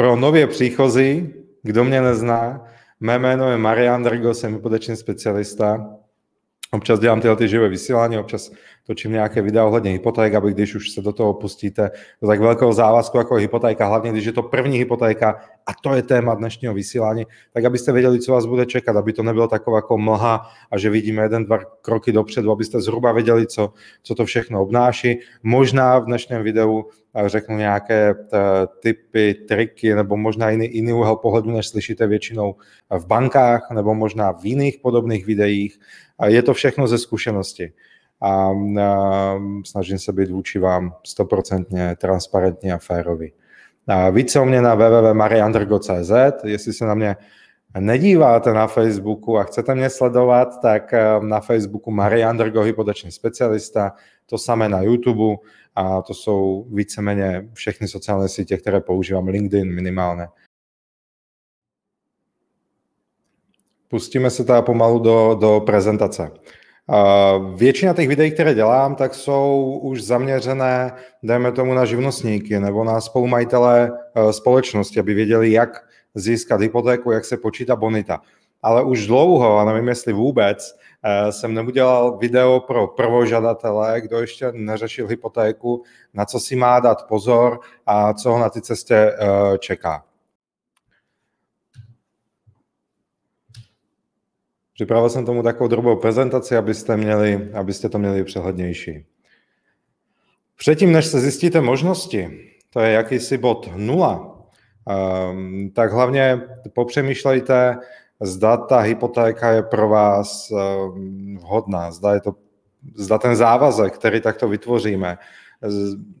Pro 0.00 0.16
nově 0.16 0.46
příchozí, 0.46 1.34
kdo 1.62 1.84
mě 1.84 2.00
nezná, 2.02 2.64
mé 3.00 3.18
jméno 3.18 3.50
je 3.50 3.56
Marian 3.56 4.02
Drgo, 4.02 4.34
jsem 4.34 4.52
hypoteční 4.52 4.96
specialista. 4.96 5.90
Občas 6.70 7.00
dělám 7.00 7.20
tyhle 7.20 7.36
ty 7.36 7.48
živé 7.48 7.68
vysílání, 7.68 8.18
občas 8.18 8.50
točím 8.90 9.12
nějaké 9.12 9.42
videa 9.42 9.64
ohledně 9.64 9.90
hypoték, 9.90 10.34
aby 10.34 10.50
když 10.50 10.74
už 10.74 10.90
se 10.90 11.02
do 11.02 11.12
toho 11.12 11.34
pustíte 11.34 11.90
do 12.22 12.28
tak 12.28 12.40
velkého 12.40 12.72
závazku 12.72 13.18
jako 13.18 13.34
hypotéka, 13.34 13.86
hlavně 13.86 14.12
když 14.12 14.24
je 14.24 14.32
to 14.32 14.42
první 14.42 14.78
hypotéka 14.78 15.40
a 15.66 15.70
to 15.82 15.94
je 15.94 16.02
téma 16.02 16.34
dnešního 16.34 16.74
vysílání, 16.74 17.26
tak 17.52 17.64
abyste 17.64 17.92
věděli, 17.92 18.20
co 18.20 18.32
vás 18.32 18.46
bude 18.46 18.66
čekat, 18.66 18.96
aby 18.96 19.12
to 19.12 19.22
nebylo 19.22 19.48
takové 19.48 19.78
jako 19.78 19.98
mlha 19.98 20.50
a 20.70 20.78
že 20.78 20.90
vidíme 20.90 21.22
jeden, 21.22 21.44
dva 21.44 21.58
kroky 21.82 22.12
dopředu, 22.12 22.50
abyste 22.50 22.80
zhruba 22.80 23.12
věděli, 23.12 23.46
co, 23.46 23.72
co 24.02 24.14
to 24.14 24.24
všechno 24.24 24.62
obnáší. 24.62 25.18
Možná 25.42 25.98
v 25.98 26.04
dnešním 26.04 26.42
videu 26.42 26.84
eh, 27.14 27.28
řeknu 27.28 27.56
nějaké 27.56 28.10
eh, 28.10 28.38
typy, 28.82 29.34
triky 29.34 29.94
nebo 29.94 30.16
možná 30.16 30.50
jiný, 30.50 30.74
jiný 30.74 30.92
úhel 30.92 31.16
pohledu, 31.16 31.50
než 31.50 31.68
slyšíte 31.68 32.06
většinou 32.06 32.54
v 32.98 33.06
bankách 33.06 33.70
nebo 33.70 33.94
možná 33.94 34.32
v 34.32 34.44
jiných 34.44 34.78
podobných 34.82 35.26
videích. 35.26 35.78
Je 36.26 36.42
to 36.42 36.54
všechno 36.54 36.86
ze 36.86 36.98
zkušenosti 36.98 37.72
a, 38.22 38.50
snažím 39.66 39.98
se 39.98 40.12
být 40.12 40.30
vůči 40.30 40.58
vám 40.58 40.94
stoprocentně 41.06 41.96
transparentní 41.96 42.72
a 42.72 42.78
férový. 42.78 43.32
Více 44.10 44.40
o 44.40 44.44
mě 44.44 44.62
na 44.62 44.74
www.mariandrgo.cz, 44.74 46.44
jestli 46.44 46.72
se 46.72 46.84
na 46.84 46.94
mě 46.94 47.16
nedíváte 47.78 48.52
na 48.52 48.66
Facebooku 48.66 49.38
a 49.38 49.44
chcete 49.44 49.74
mě 49.74 49.90
sledovat, 49.90 50.60
tak 50.62 50.94
na 51.22 51.40
Facebooku 51.40 51.90
Mariandrgo, 51.90 52.62
hypoteční 52.62 53.12
specialista, 53.12 53.92
to 54.26 54.38
samé 54.38 54.68
na 54.68 54.82
YouTube 54.82 55.36
a 55.74 56.02
to 56.02 56.14
jsou 56.14 56.66
víceméně 56.72 57.48
všechny 57.52 57.88
sociální 57.88 58.28
sítě, 58.28 58.56
které 58.56 58.80
používám, 58.80 59.28
LinkedIn 59.28 59.74
minimálně. 59.74 60.28
Pustíme 63.88 64.30
se 64.30 64.44
teda 64.44 64.62
pomalu 64.62 64.98
do, 64.98 65.36
do 65.40 65.60
prezentace. 65.66 66.30
Většina 67.54 67.94
těch 67.94 68.08
videí, 68.08 68.30
které 68.30 68.54
dělám, 68.54 68.94
tak 68.94 69.14
jsou 69.14 69.78
už 69.82 70.02
zaměřené, 70.02 70.92
dejme 71.22 71.52
tomu, 71.52 71.74
na 71.74 71.84
živnostníky 71.84 72.60
nebo 72.60 72.84
na 72.84 73.00
spolumajitele 73.00 73.92
eh, 74.14 74.32
společnosti, 74.32 75.00
aby 75.00 75.14
věděli, 75.14 75.52
jak 75.52 75.84
získat 76.14 76.60
hypotéku, 76.60 77.10
jak 77.10 77.24
se 77.24 77.36
počítá 77.36 77.76
bonita. 77.76 78.20
Ale 78.62 78.84
už 78.84 79.06
dlouho, 79.06 79.58
a 79.58 79.64
nevím, 79.64 79.88
jestli 79.88 80.12
vůbec, 80.12 80.76
eh, 81.04 81.32
jsem 81.32 81.54
neudělal 81.54 82.18
video 82.18 82.60
pro 82.60 82.86
prvožadatele, 82.86 84.00
kdo 84.00 84.20
ještě 84.20 84.52
neřešil 84.52 85.06
hypotéku, 85.06 85.82
na 86.14 86.24
co 86.24 86.40
si 86.40 86.56
má 86.56 86.80
dát 86.80 87.06
pozor 87.08 87.60
a 87.86 88.14
co 88.14 88.30
ho 88.32 88.38
na 88.38 88.50
té 88.50 88.60
cestě 88.60 88.94
eh, 88.94 89.58
čeká. 89.58 90.04
Připravil 94.80 95.10
jsem 95.10 95.24
tomu 95.26 95.42
takovou 95.42 95.68
drobnou 95.68 95.96
prezentaci, 95.96 96.56
abyste, 96.56 96.96
měli, 96.96 97.50
abyste 97.54 97.88
to 97.88 97.98
měli 97.98 98.24
přehlednější. 98.24 99.04
Předtím, 100.56 100.92
než 100.92 101.06
se 101.06 101.20
zjistíte 101.20 101.60
možnosti, 101.60 102.30
to 102.70 102.80
je 102.80 102.92
jakýsi 102.92 103.38
bod 103.38 103.70
nula, 103.76 104.40
ehm, 104.88 105.70
tak 105.74 105.92
hlavně 105.92 106.40
popřemýšlejte, 106.74 107.76
zda 108.20 108.56
ta 108.56 108.78
hypotéka 108.78 109.50
je 109.50 109.62
pro 109.62 109.88
vás 109.88 110.48
ehm, 110.50 111.36
vhodná, 111.36 111.90
zda, 111.90 112.14
je 112.14 112.20
to, 112.20 112.34
zda 112.94 113.18
ten 113.18 113.36
závazek, 113.36 113.94
který 113.94 114.20
takto 114.20 114.48
vytvoříme, 114.48 115.18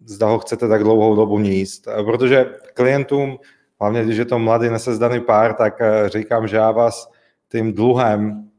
zda 0.04 0.26
ho 0.26 0.38
chcete 0.38 0.68
tak 0.68 0.82
dlouhou 0.82 1.16
dobu 1.16 1.38
níst. 1.38 1.88
Protože 2.04 2.46
klientům, 2.74 3.38
hlavně 3.80 4.04
když 4.04 4.18
je 4.18 4.24
to 4.24 4.38
mladý 4.38 4.68
nesezdaný 4.68 5.20
pár, 5.20 5.54
tak 5.54 5.80
eh, 5.80 6.08
říkám, 6.08 6.48
že 6.48 6.56
já 6.56 6.70
vás 6.70 7.10
tím 7.52 7.72
dluhem 7.72 8.49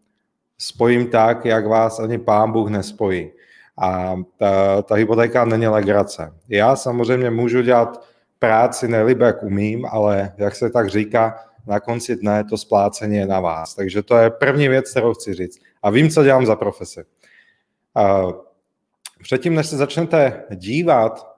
spojím 0.61 1.07
tak, 1.07 1.45
jak 1.45 1.67
vás 1.67 1.99
ani 1.99 2.17
pán 2.17 2.51
Bůh 2.51 2.69
nespojí. 2.69 3.31
A 3.77 4.15
ta, 4.37 4.81
ta 4.81 4.95
hypotéka 4.95 5.45
není 5.45 5.67
legrace. 5.67 6.33
Já 6.49 6.75
samozřejmě 6.75 7.29
můžu 7.29 7.61
dělat 7.61 8.05
práci 8.39 8.87
nejlíp, 8.87 9.19
jak 9.19 9.43
umím, 9.43 9.85
ale 9.91 10.33
jak 10.37 10.55
se 10.55 10.69
tak 10.69 10.89
říká, 10.89 11.39
na 11.67 11.79
konci 11.79 12.15
dne 12.15 12.43
to 12.43 12.57
splácení 12.57 13.17
je 13.17 13.25
na 13.25 13.39
vás. 13.39 13.75
Takže 13.75 14.03
to 14.03 14.17
je 14.17 14.29
první 14.29 14.67
věc, 14.67 14.91
kterou 14.91 15.13
chci 15.13 15.33
říct. 15.33 15.59
A 15.83 15.89
vím, 15.89 16.09
co 16.09 16.23
dělám 16.23 16.45
za 16.45 16.55
profesi. 16.55 17.03
Předtím, 19.21 19.55
než 19.55 19.67
se 19.67 19.77
začnete 19.77 20.43
dívat 20.55 21.37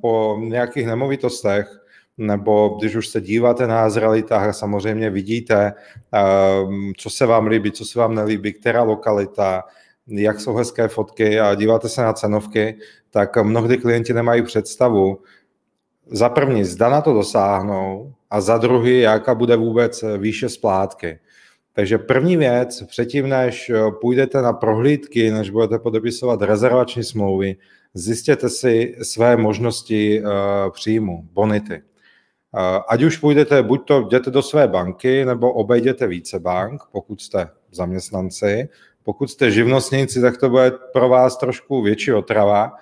po 0.00 0.38
nějakých 0.40 0.86
nemovitostech, 0.86 1.83
nebo 2.18 2.76
když 2.80 2.96
už 2.96 3.08
se 3.08 3.20
díváte 3.20 3.66
na 3.66 3.90
zrealitách 3.90 4.48
a 4.48 4.52
samozřejmě 4.52 5.10
vidíte, 5.10 5.72
ehm, 6.12 6.92
co 6.96 7.10
se 7.10 7.26
vám 7.26 7.46
líbí, 7.46 7.72
co 7.72 7.84
se 7.84 7.98
vám 7.98 8.14
nelíbí, 8.14 8.52
která 8.52 8.82
lokalita, 8.82 9.64
jak 10.06 10.40
jsou 10.40 10.54
hezké 10.54 10.88
fotky 10.88 11.40
a 11.40 11.54
díváte 11.54 11.88
se 11.88 12.02
na 12.02 12.12
cenovky, 12.12 12.78
tak 13.10 13.36
mnohdy 13.36 13.76
klienti 13.78 14.12
nemají 14.12 14.42
představu, 14.42 15.18
za 16.06 16.28
první, 16.28 16.64
zda 16.64 16.88
na 16.88 17.00
to 17.00 17.12
dosáhnou 17.12 18.14
a 18.30 18.40
za 18.40 18.58
druhý, 18.58 19.00
jaká 19.00 19.34
bude 19.34 19.56
vůbec 19.56 20.04
výše 20.18 20.48
splátky. 20.48 21.18
Takže 21.72 21.98
první 21.98 22.36
věc, 22.36 22.82
předtím 22.86 23.28
než 23.28 23.72
půjdete 24.00 24.42
na 24.42 24.52
prohlídky, 24.52 25.30
než 25.30 25.50
budete 25.50 25.78
podepisovat 25.78 26.42
rezervační 26.42 27.04
smlouvy, 27.04 27.56
zjistěte 27.94 28.48
si 28.48 28.96
své 29.02 29.36
možnosti 29.36 30.22
uh, 30.22 30.28
příjmu, 30.70 31.28
bonity. 31.32 31.82
Ať 32.88 33.02
už 33.02 33.16
půjdete, 33.16 33.62
buď 33.62 33.86
to 33.86 34.00
jděte 34.00 34.30
do 34.30 34.42
své 34.42 34.68
banky, 34.68 35.24
nebo 35.24 35.52
obejděte 35.52 36.06
více 36.06 36.38
bank, 36.38 36.82
pokud 36.92 37.20
jste 37.20 37.48
zaměstnanci. 37.72 38.68
Pokud 39.02 39.30
jste 39.30 39.50
živnostníci, 39.50 40.20
tak 40.20 40.36
to 40.36 40.50
bude 40.50 40.72
pro 40.92 41.08
vás 41.08 41.36
trošku 41.36 41.82
větší 41.82 42.12
otrava, 42.12 42.72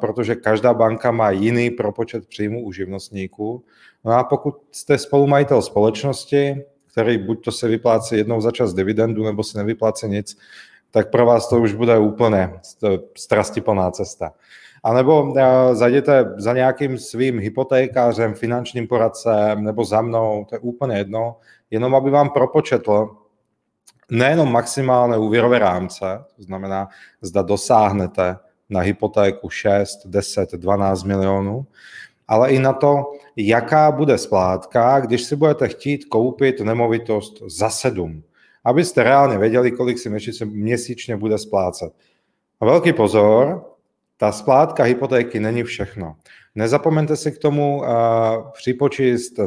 protože 0.00 0.34
každá 0.34 0.74
banka 0.74 1.10
má 1.10 1.30
jiný 1.30 1.70
propočet 1.70 2.26
příjmu 2.26 2.64
u 2.64 2.72
živnostníků. 2.72 3.64
No 4.04 4.12
a 4.12 4.24
pokud 4.24 4.54
jste 4.72 4.98
spolumajitel 4.98 5.62
společnosti, 5.62 6.64
který 6.92 7.18
buď 7.18 7.44
to 7.44 7.52
se 7.52 7.68
vyplácí 7.68 8.16
jednou 8.16 8.40
za 8.40 8.50
čas 8.50 8.74
dividendu, 8.74 9.24
nebo 9.24 9.42
se 9.42 9.58
nevyplácí 9.58 10.06
nic, 10.08 10.38
tak 10.90 11.10
pro 11.10 11.26
vás 11.26 11.48
to 11.48 11.60
už 11.60 11.74
bude 11.74 11.98
úplně 11.98 12.52
strastiplná 13.16 13.90
cesta. 13.90 14.32
A 14.82 14.94
nebo 14.94 15.34
eh, 15.36 15.74
zajděte 15.74 16.34
za 16.36 16.52
nějakým 16.52 16.98
svým 16.98 17.38
hypotékářem, 17.38 18.34
finančním 18.34 18.88
poradcem 18.88 19.64
nebo 19.64 19.84
za 19.84 20.00
mnou, 20.00 20.46
to 20.48 20.54
je 20.54 20.58
úplně 20.58 20.96
jedno, 20.96 21.36
jenom 21.70 21.94
aby 21.94 22.10
vám 22.10 22.30
propočetl 22.30 23.16
nejenom 24.10 24.52
maximálné 24.52 25.18
úvěrové 25.18 25.58
rámce, 25.58 26.24
to 26.36 26.42
znamená, 26.42 26.88
zda 27.20 27.42
dosáhnete 27.42 28.36
na 28.70 28.80
hypotéku 28.80 29.50
6, 29.50 30.06
10, 30.06 30.52
12 30.52 31.04
milionů, 31.04 31.66
ale 32.28 32.50
i 32.50 32.58
na 32.58 32.72
to, 32.72 33.12
jaká 33.36 33.90
bude 33.90 34.18
splátka, 34.18 35.00
když 35.00 35.22
si 35.22 35.36
budete 35.36 35.68
chtít 35.68 36.04
koupit 36.04 36.60
nemovitost 36.60 37.42
za 37.46 37.70
7, 37.70 38.22
abyste 38.64 39.02
reálně 39.02 39.38
věděli, 39.38 39.70
kolik 39.70 39.98
si 39.98 40.10
měsíčně 40.44 41.16
bude 41.16 41.38
splácet. 41.38 41.92
A 42.60 42.64
velký 42.64 42.92
pozor, 42.92 43.69
ta 44.20 44.32
splátka 44.32 44.82
hypotéky 44.82 45.40
není 45.40 45.62
všechno. 45.62 46.16
Nezapomeňte 46.54 47.16
si 47.16 47.32
k 47.32 47.38
tomu 47.38 47.80
uh, 47.80 47.86
připočíst, 48.52 49.40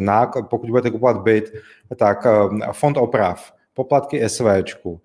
pokud 0.49 0.69
budete 0.69 0.89
kupovat 0.89 1.21
byt, 1.21 1.53
tak 1.95 2.25
uh, 2.25 2.71
fond 2.71 2.97
oprav, 2.97 3.53
poplatky 3.73 4.29
SVčku, 4.29 5.01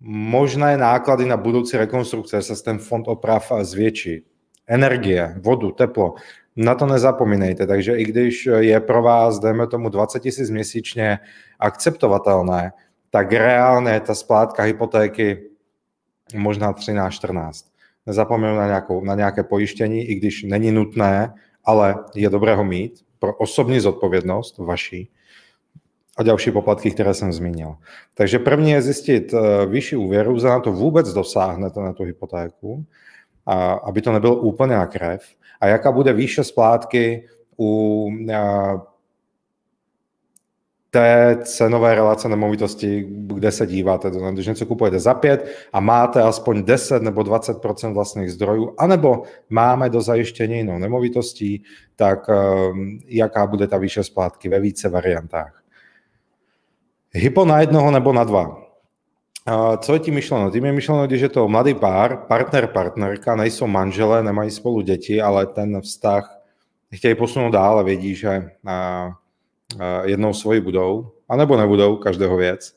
možné 0.00 0.76
náklady 0.76 1.24
na 1.24 1.36
budoucí 1.36 1.76
rekonstrukce 1.76 2.42
se 2.42 2.64
ten 2.64 2.78
fond 2.78 3.08
oprav 3.08 3.52
zvětší, 3.60 4.24
energie, 4.66 5.34
vodu, 5.40 5.70
teplo, 5.70 6.14
na 6.56 6.74
to 6.74 6.86
nezapomínejte. 6.86 7.66
Takže 7.66 7.96
i 7.96 8.04
když 8.04 8.48
je 8.58 8.80
pro 8.80 9.02
vás, 9.02 9.38
dejme 9.38 9.66
tomu 9.66 9.88
20 9.88 10.24
000 10.24 10.36
měsíčně 10.50 11.18
akceptovatelné, 11.60 12.72
tak 13.10 13.32
reálně 13.32 14.00
ta 14.00 14.14
splátka 14.14 14.62
hypotéky 14.62 15.48
možná 16.34 16.72
13-14 16.72 17.77
nezapomenu 18.08 18.56
na, 18.56 18.66
nějakou, 18.66 19.04
na 19.04 19.14
nějaké 19.14 19.42
pojištění, 19.42 20.04
i 20.04 20.14
když 20.14 20.42
není 20.42 20.72
nutné, 20.72 21.34
ale 21.64 21.94
je 22.14 22.30
dobré 22.30 22.54
ho 22.54 22.64
mít 22.64 23.04
pro 23.18 23.34
osobní 23.34 23.80
zodpovědnost 23.80 24.58
vaší 24.58 25.10
a 26.16 26.22
další 26.22 26.50
poplatky, 26.50 26.90
které 26.90 27.14
jsem 27.14 27.32
zmínil. 27.32 27.74
Takže 28.14 28.38
první 28.38 28.70
je 28.70 28.82
zjistit 28.82 29.34
eh, 29.34 29.66
vyšší 29.66 29.96
úvěru, 29.96 30.38
za 30.38 30.48
na 30.48 30.60
to 30.60 30.72
vůbec 30.72 31.12
dosáhnete 31.12 31.80
na 31.80 31.92
tu 31.92 32.02
hypotéku, 32.02 32.84
a 33.46 33.72
aby 33.72 34.02
to 34.02 34.12
nebylo 34.12 34.36
úplně 34.36 34.74
na 34.74 34.86
krev, 34.86 35.22
a 35.60 35.66
jaká 35.66 35.92
bude 35.92 36.12
výše 36.12 36.44
splátky 36.44 37.28
u, 37.58 38.08
a, 38.34 38.82
té 40.90 41.38
cenové 41.42 41.94
relace 41.94 42.28
nemovitosti, 42.28 43.06
kde 43.10 43.52
se 43.52 43.66
díváte. 43.66 44.10
To 44.10 44.32
když 44.32 44.46
něco 44.46 44.66
kupujete 44.66 45.00
za 45.00 45.14
pět 45.14 45.68
a 45.72 45.80
máte 45.80 46.22
aspoň 46.22 46.62
10 46.62 47.02
nebo 47.02 47.20
20% 47.20 47.92
vlastních 47.92 48.32
zdrojů, 48.32 48.74
anebo 48.78 49.22
máme 49.50 49.90
do 49.90 50.00
zajištění 50.00 50.56
jinou 50.56 50.78
nemovitostí, 50.78 51.62
tak 51.96 52.28
um, 52.28 52.98
jaká 53.06 53.46
bude 53.46 53.66
ta 53.66 53.78
výše 53.78 54.04
splátky 54.04 54.48
ve 54.48 54.60
více 54.60 54.88
variantách. 54.88 55.62
Hypo 57.12 57.44
na 57.44 57.60
jednoho 57.60 57.90
nebo 57.90 58.12
na 58.12 58.24
dva. 58.24 58.68
Co 59.78 59.92
je 59.92 59.98
tím 59.98 60.14
myšleno? 60.14 60.50
Tím 60.50 60.64
je 60.64 60.72
myšleno, 60.72 61.06
když 61.06 61.20
je 61.20 61.28
to 61.28 61.48
mladý 61.48 61.74
pár, 61.74 62.16
partner, 62.16 62.66
partnerka, 62.66 63.36
nejsou 63.36 63.66
manželé, 63.66 64.22
nemají 64.22 64.50
spolu 64.50 64.80
děti, 64.80 65.22
ale 65.22 65.46
ten 65.46 65.80
vztah 65.80 66.40
chtějí 66.94 67.14
posunout 67.14 67.50
dál 67.50 67.78
a 67.78 67.82
vědí, 67.82 68.14
že 68.14 68.50
jednou 70.04 70.32
svoji 70.32 70.60
budou, 70.60 71.12
anebo 71.28 71.56
nebudou, 71.56 71.96
každého 71.96 72.36
věc. 72.36 72.76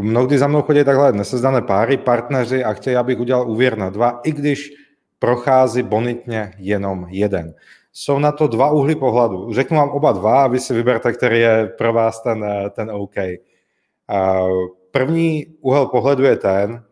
Mnohdy 0.00 0.38
za 0.38 0.46
mnou 0.46 0.62
chodí 0.62 0.84
takhle 0.84 1.12
nesezdané 1.12 1.62
páry, 1.62 1.96
partneři 1.96 2.64
a 2.64 2.72
chtějí, 2.72 2.96
abych 2.96 3.20
udělal 3.20 3.50
úvěr 3.50 3.78
na 3.78 3.90
dva, 3.90 4.20
i 4.24 4.32
když 4.32 4.72
prochází 5.18 5.82
bonitně 5.82 6.52
jenom 6.58 7.06
jeden. 7.08 7.54
Jsou 7.92 8.18
na 8.18 8.32
to 8.32 8.46
dva 8.46 8.70
úhly 8.70 8.94
pohledu. 8.94 9.52
Řeknu 9.52 9.76
vám 9.76 9.90
oba 9.90 10.12
dva 10.12 10.44
a 10.44 10.46
vy 10.46 10.60
si 10.60 10.74
vyberte, 10.74 11.12
který 11.12 11.40
je 11.40 11.66
pro 11.78 11.92
vás 11.92 12.22
ten, 12.22 12.44
ten 12.70 12.90
OK. 12.90 13.14
První 14.90 15.46
úhel 15.60 15.86
pohledu 15.86 16.24
je 16.24 16.36
ten, 16.36 16.84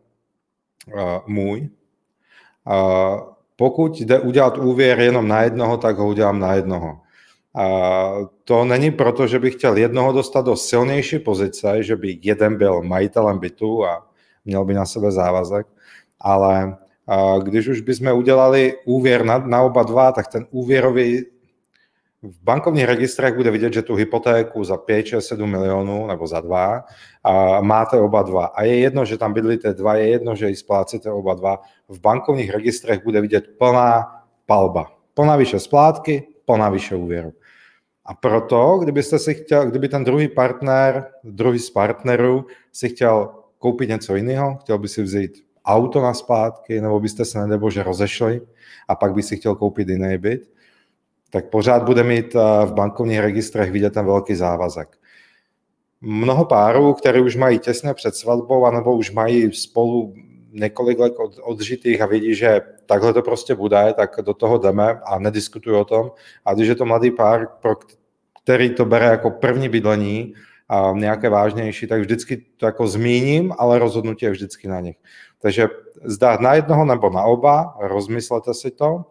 můj. 1.26 1.68
Pokud 3.56 4.00
jde 4.00 4.20
udělat 4.20 4.58
úvěr 4.58 5.00
jenom 5.00 5.28
na 5.28 5.42
jednoho, 5.42 5.76
tak 5.76 5.98
ho 5.98 6.08
udělám 6.08 6.38
na 6.38 6.54
jednoho. 6.54 7.00
A 7.54 8.12
to 8.44 8.64
není 8.64 8.90
proto, 8.90 9.26
že 9.26 9.38
bych 9.38 9.54
chtěl 9.54 9.76
jednoho 9.76 10.12
dostat 10.12 10.44
do 10.44 10.56
silnější 10.56 11.18
pozice, 11.18 11.82
že 11.82 11.96
by 11.96 12.18
jeden 12.22 12.58
byl 12.58 12.82
majitelem 12.82 13.38
bytu 13.38 13.84
a 13.86 14.06
měl 14.44 14.64
by 14.64 14.74
na 14.74 14.86
sebe 14.86 15.10
závazek, 15.10 15.66
ale 16.20 16.76
když 17.42 17.68
už 17.68 17.80
bychom 17.80 18.12
udělali 18.12 18.74
úvěr 18.84 19.24
na, 19.24 19.38
na 19.38 19.62
oba 19.62 19.82
dva, 19.82 20.12
tak 20.12 20.28
ten 20.28 20.46
úvěrový 20.50 21.24
v 22.22 22.42
bankovních 22.42 22.84
registrech 22.84 23.34
bude 23.34 23.50
vidět, 23.50 23.72
že 23.72 23.82
tu 23.82 23.94
hypotéku 23.94 24.64
za 24.64 24.76
5, 24.76 25.06
6, 25.06 25.26
7 25.26 25.50
milionů 25.50 26.06
nebo 26.06 26.26
za 26.26 26.40
dva 26.40 26.84
a 27.24 27.60
máte 27.60 28.00
oba 28.00 28.22
dva. 28.22 28.46
A 28.46 28.62
je 28.62 28.78
jedno, 28.78 29.04
že 29.04 29.18
tam 29.18 29.32
bydlíte 29.32 29.74
dva, 29.74 29.94
je 29.94 30.08
jedno, 30.08 30.34
že 30.34 30.48
ji 30.48 30.56
splácíte 30.56 31.10
oba 31.10 31.34
dva. 31.34 31.60
V 31.88 32.00
bankovních 32.00 32.50
registrech 32.50 33.04
bude 33.04 33.20
vidět 33.20 33.44
plná 33.58 34.06
palba. 34.46 34.86
Plná 35.14 35.36
výše 35.36 35.60
splátky, 35.60 36.28
plná 36.44 36.68
výše 36.68 36.96
úvěru. 36.96 37.32
A 38.04 38.14
proto, 38.14 38.78
kdybyste 38.82 39.18
si 39.18 39.34
chtěl, 39.34 39.70
kdyby 39.70 39.88
ten 39.88 40.04
druhý 40.04 40.28
partner, 40.28 41.06
druhý 41.24 41.58
z 41.58 41.70
partnerů 41.70 42.46
si 42.72 42.88
chtěl 42.88 43.28
koupit 43.58 43.88
něco 43.88 44.16
jiného, 44.16 44.56
chtěl 44.56 44.78
by 44.78 44.88
si 44.88 45.02
vzít 45.02 45.44
auto 45.64 46.02
na 46.02 46.14
splátky, 46.14 46.80
nebo 46.80 47.00
byste 47.00 47.24
se 47.24 47.38
nedebože 47.38 47.82
rozešli 47.82 48.40
a 48.88 48.94
pak 48.94 49.14
by 49.14 49.22
si 49.22 49.36
chtěl 49.36 49.54
koupit 49.54 49.88
jiný 49.88 50.18
byt, 50.18 50.50
tak 51.30 51.50
pořád 51.50 51.82
bude 51.82 52.02
mít 52.02 52.36
eh, 52.36 52.66
v 52.66 52.72
bankovních 52.72 53.20
registrech 53.20 53.70
vidět 53.70 53.94
ten 53.94 54.06
velký 54.06 54.34
závazek. 54.34 54.98
Mnoho 56.00 56.44
párů, 56.44 56.94
které 56.94 57.20
už 57.20 57.36
mají 57.36 57.58
těsně 57.58 57.94
před 57.94 58.14
svatbou, 58.16 58.66
anebo 58.66 58.96
už 58.96 59.10
mají 59.10 59.52
spolu 59.52 60.14
několik 60.52 60.98
let 60.98 61.12
od, 61.18 61.38
odžitých 61.42 62.00
a 62.00 62.06
vědí, 62.06 62.34
že 62.34 62.60
takhle 62.86 63.12
to 63.12 63.22
prostě 63.22 63.54
bude, 63.54 63.94
tak 63.96 64.16
do 64.22 64.34
toho 64.34 64.58
jdeme 64.58 65.00
a 65.04 65.18
nediskutuju 65.18 65.78
o 65.78 65.84
tom. 65.84 66.10
A 66.44 66.54
když 66.54 66.68
je 66.68 66.74
to 66.74 66.84
mladý 66.84 67.10
pár, 67.10 67.48
pro 67.62 67.76
který 68.42 68.74
to 68.74 68.84
bere 68.84 69.06
jako 69.06 69.30
první 69.30 69.68
bydlení, 69.68 70.34
a 70.72 70.92
nějaké 70.96 71.28
vážnější, 71.28 71.86
tak 71.86 72.00
vždycky 72.00 72.36
to 72.56 72.66
jako 72.66 72.86
zmíním, 72.86 73.52
ale 73.58 73.78
rozhodnutí 73.78 74.24
je 74.24 74.30
vždycky 74.30 74.68
na 74.68 74.80
nich. 74.80 74.96
Takže 75.40 75.68
zdát 76.04 76.40
na 76.40 76.54
jednoho 76.54 76.84
nebo 76.84 77.10
na 77.10 77.22
oba, 77.22 77.76
rozmyslete 77.80 78.54
si 78.54 78.70
to. 78.70 79.04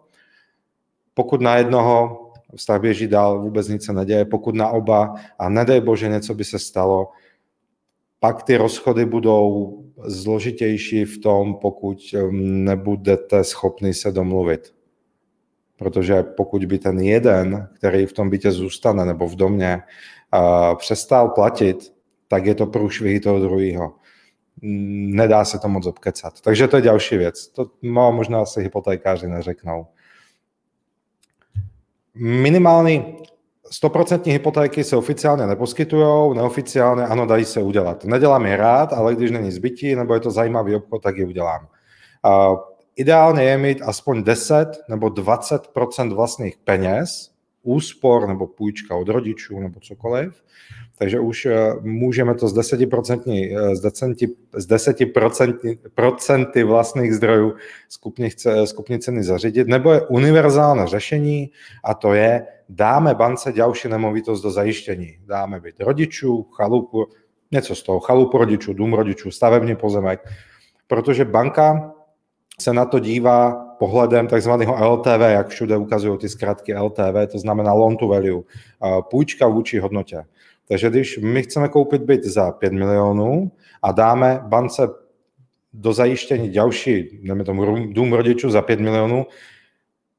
Pokud 1.14 1.42
na 1.42 1.58
jednoho 1.58 2.28
vztah 2.56 2.82
běží 2.82 3.08
dál, 3.08 3.42
vůbec 3.42 3.68
nic 3.68 3.86
se 3.86 3.94
neděje, 3.94 4.26
pokud 4.26 4.56
na 4.56 4.68
oba 4.68 5.16
a 5.40 5.50
nedej 5.50 5.82
bože 5.82 6.10
něco 6.10 6.34
by 6.34 6.44
se 6.44 6.60
stalo, 6.60 7.10
pak 8.24 8.44
ty 8.44 8.58
rozchody 8.58 9.06
budou 9.06 9.78
zložitější 10.04 11.06
v 11.06 11.22
tom, 11.22 11.56
pokud 11.56 11.98
um, 12.14 12.64
nebudete 12.64 13.44
schopni 13.44 13.94
se 13.94 14.12
domluvit. 14.12 14.74
Protože 15.78 16.24
pokud 16.24 16.66
by 16.66 16.80
ten 16.80 17.00
jeden, 17.00 17.70
který 17.76 18.06
v 18.06 18.14
tom 18.14 18.30
bytě 18.30 18.52
zůstane 18.52 19.06
nebo 19.06 19.28
v 19.28 19.36
domě, 19.36 19.82
přestal 20.78 21.30
platit, 21.30 21.94
tak 22.28 22.46
je 22.46 22.56
to 22.56 22.66
průšvihy 22.66 23.20
toho 23.20 23.40
druhého. 23.40 23.96
Nedá 24.62 25.46
se 25.46 25.60
to 25.60 25.68
moc 25.68 25.86
obkecat. 25.86 26.42
Takže 26.42 26.68
to 26.68 26.76
je 26.76 26.82
další 26.82 27.18
věc. 27.18 27.48
To 27.48 27.72
možná 28.12 28.46
si 28.46 28.62
hypotékáři 28.62 29.28
neřeknou. 29.28 29.88
Minimální 32.16 33.18
100% 33.72 34.32
hypotéky 34.32 34.84
se 34.84 34.96
oficiálně 34.96 35.48
neposkytují, 35.48 36.36
neoficiálně 36.36 37.04
ano, 37.04 37.26
dají 37.26 37.46
se 37.46 37.62
udělat. 37.62 38.06
Nedělám 38.06 38.46
je 38.46 38.58
rád, 38.58 38.94
ale 38.94 39.16
když 39.16 39.32
není 39.32 39.52
zbytí 39.52 39.96
nebo 39.96 40.14
je 40.14 40.20
to 40.20 40.32
zajímavý 40.32 40.76
obchod, 40.76 41.04
tak 41.04 41.18
je 41.18 41.26
udělám. 41.26 41.68
Uh, 42.26 42.60
ideálně 42.96 43.44
je 43.44 43.58
mít 43.58 43.82
aspoň 43.82 44.24
10 44.24 44.68
nebo 44.90 45.08
20% 45.08 46.16
vlastních 46.16 46.58
peněz, 46.58 47.32
úspor 47.64 48.28
nebo 48.28 48.48
půjčka 48.48 48.96
od 48.96 49.08
rodičů 49.10 49.60
nebo 49.60 49.80
cokoliv. 49.80 50.44
Takže 51.02 51.20
už 51.20 51.46
eh, 51.46 51.74
můžeme 51.82 52.36
to 52.36 52.48
z 52.48 52.54
10%, 52.58 53.58
eh, 53.58 53.76
z 53.76 53.82
10, 53.82 54.18
z 54.54 54.68
10% 54.68 56.64
vlastních 56.64 57.14
zdrojů 57.14 57.54
skupní 58.66 59.00
ceny 59.00 59.24
zařídit, 59.24 59.68
nebo 59.68 59.92
je 59.92 60.02
univerzální 60.02 60.88
řešení 60.88 61.52
a 61.84 61.94
to 61.94 62.14
je, 62.14 62.46
dáme 62.70 63.16
bance 63.16 63.52
další 63.52 63.88
nemovitost 63.88 64.42
do 64.42 64.52
zajištění. 64.52 65.18
Dáme 65.26 65.60
byt 65.60 65.80
rodičů, 65.80 66.44
chalupu, 66.44 67.06
něco 67.52 67.76
z 67.76 67.84
toho, 67.84 68.00
chalupu 68.00 68.38
rodičů, 68.38 68.74
dům 68.74 68.94
rodičů, 68.94 69.32
stavební 69.32 69.76
pozemek, 69.76 70.30
protože 70.88 71.26
banka 71.26 71.94
se 72.60 72.74
na 72.74 72.86
to 72.86 73.00
dívá 73.00 73.66
pohledem 73.80 74.28
takzvaného 74.28 74.94
LTV, 74.94 75.22
jak 75.22 75.48
všude 75.48 75.78
ukazují 75.78 76.18
ty 76.18 76.30
zkratky 76.30 76.76
LTV, 76.76 77.32
to 77.32 77.40
znamená 77.40 77.74
loan 77.74 77.98
to 77.98 78.08
value, 78.08 78.42
půjčka 79.10 79.48
vůči 79.48 79.80
hodnotě. 79.80 80.24
Takže 80.72 80.90
když 80.90 81.18
my 81.18 81.44
chceme 81.44 81.68
koupit 81.68 82.02
byt 82.02 82.24
za 82.24 82.52
5 82.52 82.74
milionů 82.74 83.52
a 83.82 83.92
dáme 83.92 84.40
bance 84.44 84.90
do 85.74 85.94
zajištění 85.94 86.52
další, 86.52 87.20
jdeme 87.24 87.44
tomu 87.44 87.94
dům 87.94 88.14
rodičů 88.14 88.50
za 88.50 88.62
5 88.62 88.80
milionů, 88.80 89.26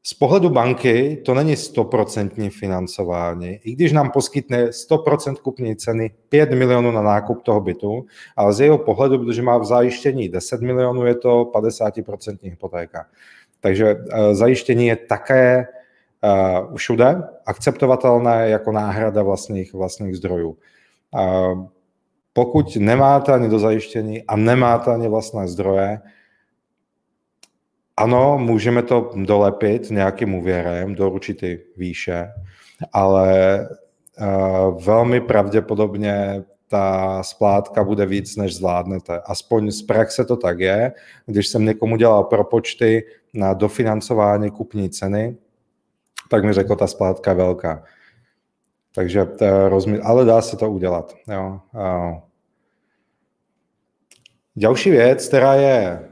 z 0.03 0.15
pohledu 0.15 0.51
banky 0.51 1.23
to 1.25 1.35
není 1.35 1.55
100% 1.55 2.51
financování. 2.51 3.61
I 3.65 3.73
když 3.73 3.93
nám 3.93 4.11
poskytne 4.11 4.67
100% 4.67 5.35
kupní 5.35 5.77
ceny 5.77 6.11
5 6.29 6.51
milionů 6.51 6.91
na 6.91 7.03
nákup 7.03 7.43
toho 7.43 7.61
bytu, 7.61 8.07
ale 8.37 8.53
z 8.53 8.61
jeho 8.61 8.79
pohledu, 8.79 9.19
protože 9.19 9.43
má 9.43 9.59
v 9.59 9.65
zajištění 9.65 10.29
10 10.29 10.61
milionů, 10.61 11.07
je 11.07 11.15
to 11.15 11.51
50% 11.55 12.39
hypotéka. 12.43 13.07
Takže 13.61 13.95
uh, 13.95 14.35
zajištění 14.35 14.87
je 14.87 14.97
také 14.97 15.67
uh, 16.25 16.77
všude 16.77 17.23
akceptovatelné 17.47 18.49
jako 18.49 18.73
náhrada 18.73 19.23
vlastních, 19.23 19.75
vlastních 19.75 20.17
zdrojů. 20.17 20.57
Uh, 21.15 21.67
pokud 22.33 22.77
nemáte 22.77 23.33
ani 23.33 23.49
do 23.49 23.59
zajištění 23.59 24.23
a 24.23 24.37
nemáte 24.37 24.95
ani 24.95 25.09
vlastné 25.09 25.49
zdroje, 25.49 26.01
ano, 27.97 28.39
můžeme 28.39 28.83
to 28.83 29.11
dolepit 29.15 29.91
nějakým 29.91 30.35
úvěrem 30.35 30.95
do 30.95 31.11
určité 31.11 31.57
výše, 31.77 32.29
ale 32.93 33.59
uh, 34.21 34.83
velmi 34.85 35.21
pravděpodobně 35.21 36.45
ta 36.69 37.23
splátka 37.23 37.85
bude 37.85 38.07
víc, 38.07 38.37
než 38.37 38.57
zvládnete. 38.57 39.21
Aspoň 39.21 39.71
z 39.71 39.83
praxe 39.83 40.25
to 40.25 40.37
tak 40.37 40.61
je. 40.61 40.93
Když 41.27 41.49
jsem 41.49 41.65
někomu 41.65 41.97
dělal 41.97 42.25
propočty 42.25 43.05
na 43.35 43.55
dofinancování 43.55 44.51
kupní 44.51 44.91
ceny, 44.91 45.37
tak 46.33 46.45
mi 46.45 46.53
řekl, 46.53 46.77
ta 46.77 46.87
splátka 46.87 47.33
velká. 47.33 47.85
Takže 48.95 49.25
rozmi- 49.69 50.01
ale 50.05 50.25
dá 50.25 50.43
se 50.43 50.57
to 50.57 50.71
udělat. 50.71 51.15
Jo. 51.29 51.61
Další 54.57 54.91
věc, 54.91 55.29
která 55.29 55.55
je 55.55 56.09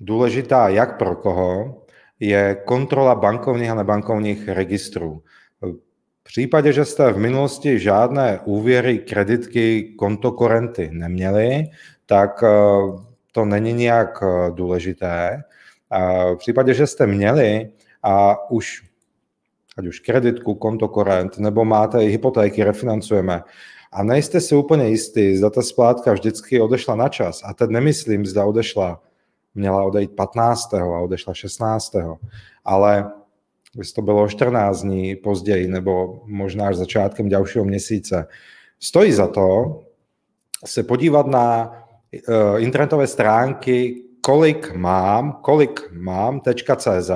důležitá 0.00 0.68
jak 0.68 0.98
pro 0.98 1.16
koho, 1.16 1.82
je 2.20 2.54
kontrola 2.64 3.14
bankovních 3.14 3.70
a 3.70 3.74
nebankovních 3.74 4.48
registrů. 4.48 5.22
V 5.60 6.24
případě, 6.24 6.72
že 6.72 6.84
jste 6.84 7.12
v 7.12 7.18
minulosti 7.18 7.78
žádné 7.78 8.40
úvěry, 8.44 8.98
kreditky, 8.98 9.94
kontokorenty 9.98 10.90
neměli, 10.92 11.64
tak 12.06 12.44
eh, 12.44 12.48
to 13.32 13.44
není 13.44 13.72
nějak 13.72 14.22
eh, 14.22 14.50
důležité. 14.50 15.42
V 16.34 16.36
případě, 16.36 16.74
že 16.74 16.86
jste 16.86 17.06
měli 17.06 17.70
a 18.02 18.50
už 18.50 18.82
ať 19.76 19.86
už 19.86 20.00
kreditku, 20.00 20.54
konto 20.54 20.88
korent, 20.88 21.38
nebo 21.38 21.64
máte 21.64 22.04
i 22.04 22.08
hypotéky, 22.08 22.64
refinancujeme 22.64 23.42
a 23.94 24.02
nejste 24.02 24.40
si 24.40 24.54
úplně 24.54 24.88
jistý, 24.88 25.36
zda 25.36 25.50
ta 25.50 25.62
splátka 25.62 26.12
vždycky 26.12 26.60
odešla 26.60 26.94
na 26.94 27.08
čas. 27.08 27.42
A 27.44 27.54
teď 27.54 27.70
nemyslím, 27.70 28.26
zda 28.26 28.44
odešla, 28.44 29.02
měla 29.54 29.82
odejít 29.82 30.16
15. 30.16 30.74
a 30.74 30.98
odešla 30.98 31.34
16. 31.34 31.96
Ale 32.64 33.10
jestli 33.76 33.94
to 33.94 34.02
bylo 34.02 34.28
14 34.28 34.82
dní 34.82 35.16
později, 35.16 35.68
nebo 35.68 36.22
možná 36.26 36.68
až 36.68 36.76
začátkem 36.76 37.28
dalšího 37.28 37.64
měsíce, 37.64 38.26
stojí 38.80 39.12
za 39.12 39.26
to 39.26 39.80
se 40.66 40.82
podívat 40.82 41.26
na 41.26 41.72
uh, 42.28 42.62
internetové 42.62 43.06
stránky, 43.06 44.02
kolik 44.20 44.74
mám, 44.74 45.32
kolik 45.32 45.80
mám.cz 45.92 47.10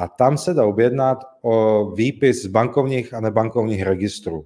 a 0.00 0.08
tam 0.08 0.38
se 0.38 0.54
dá 0.54 0.64
objednat 0.64 1.18
o 1.42 1.84
výpis 1.90 2.42
z 2.42 2.46
bankovních 2.46 3.14
a 3.14 3.20
nebankovních 3.20 3.82
registrů. 3.82 4.44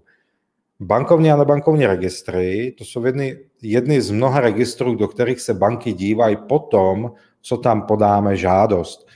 Bankovní 0.80 1.32
a 1.32 1.36
nebankovní 1.36 1.86
registry, 1.86 2.74
to 2.78 2.84
jsou 2.84 3.04
jedny, 3.04 3.38
jedny 3.62 4.00
z 4.00 4.10
mnoha 4.10 4.40
registrů, 4.40 4.94
do 4.94 5.08
kterých 5.08 5.40
se 5.40 5.54
banky 5.54 5.92
dívají 5.92 6.36
potom, 6.48 7.12
co 7.42 7.56
tam 7.56 7.82
podáme 7.82 8.36
žádost. 8.36 9.06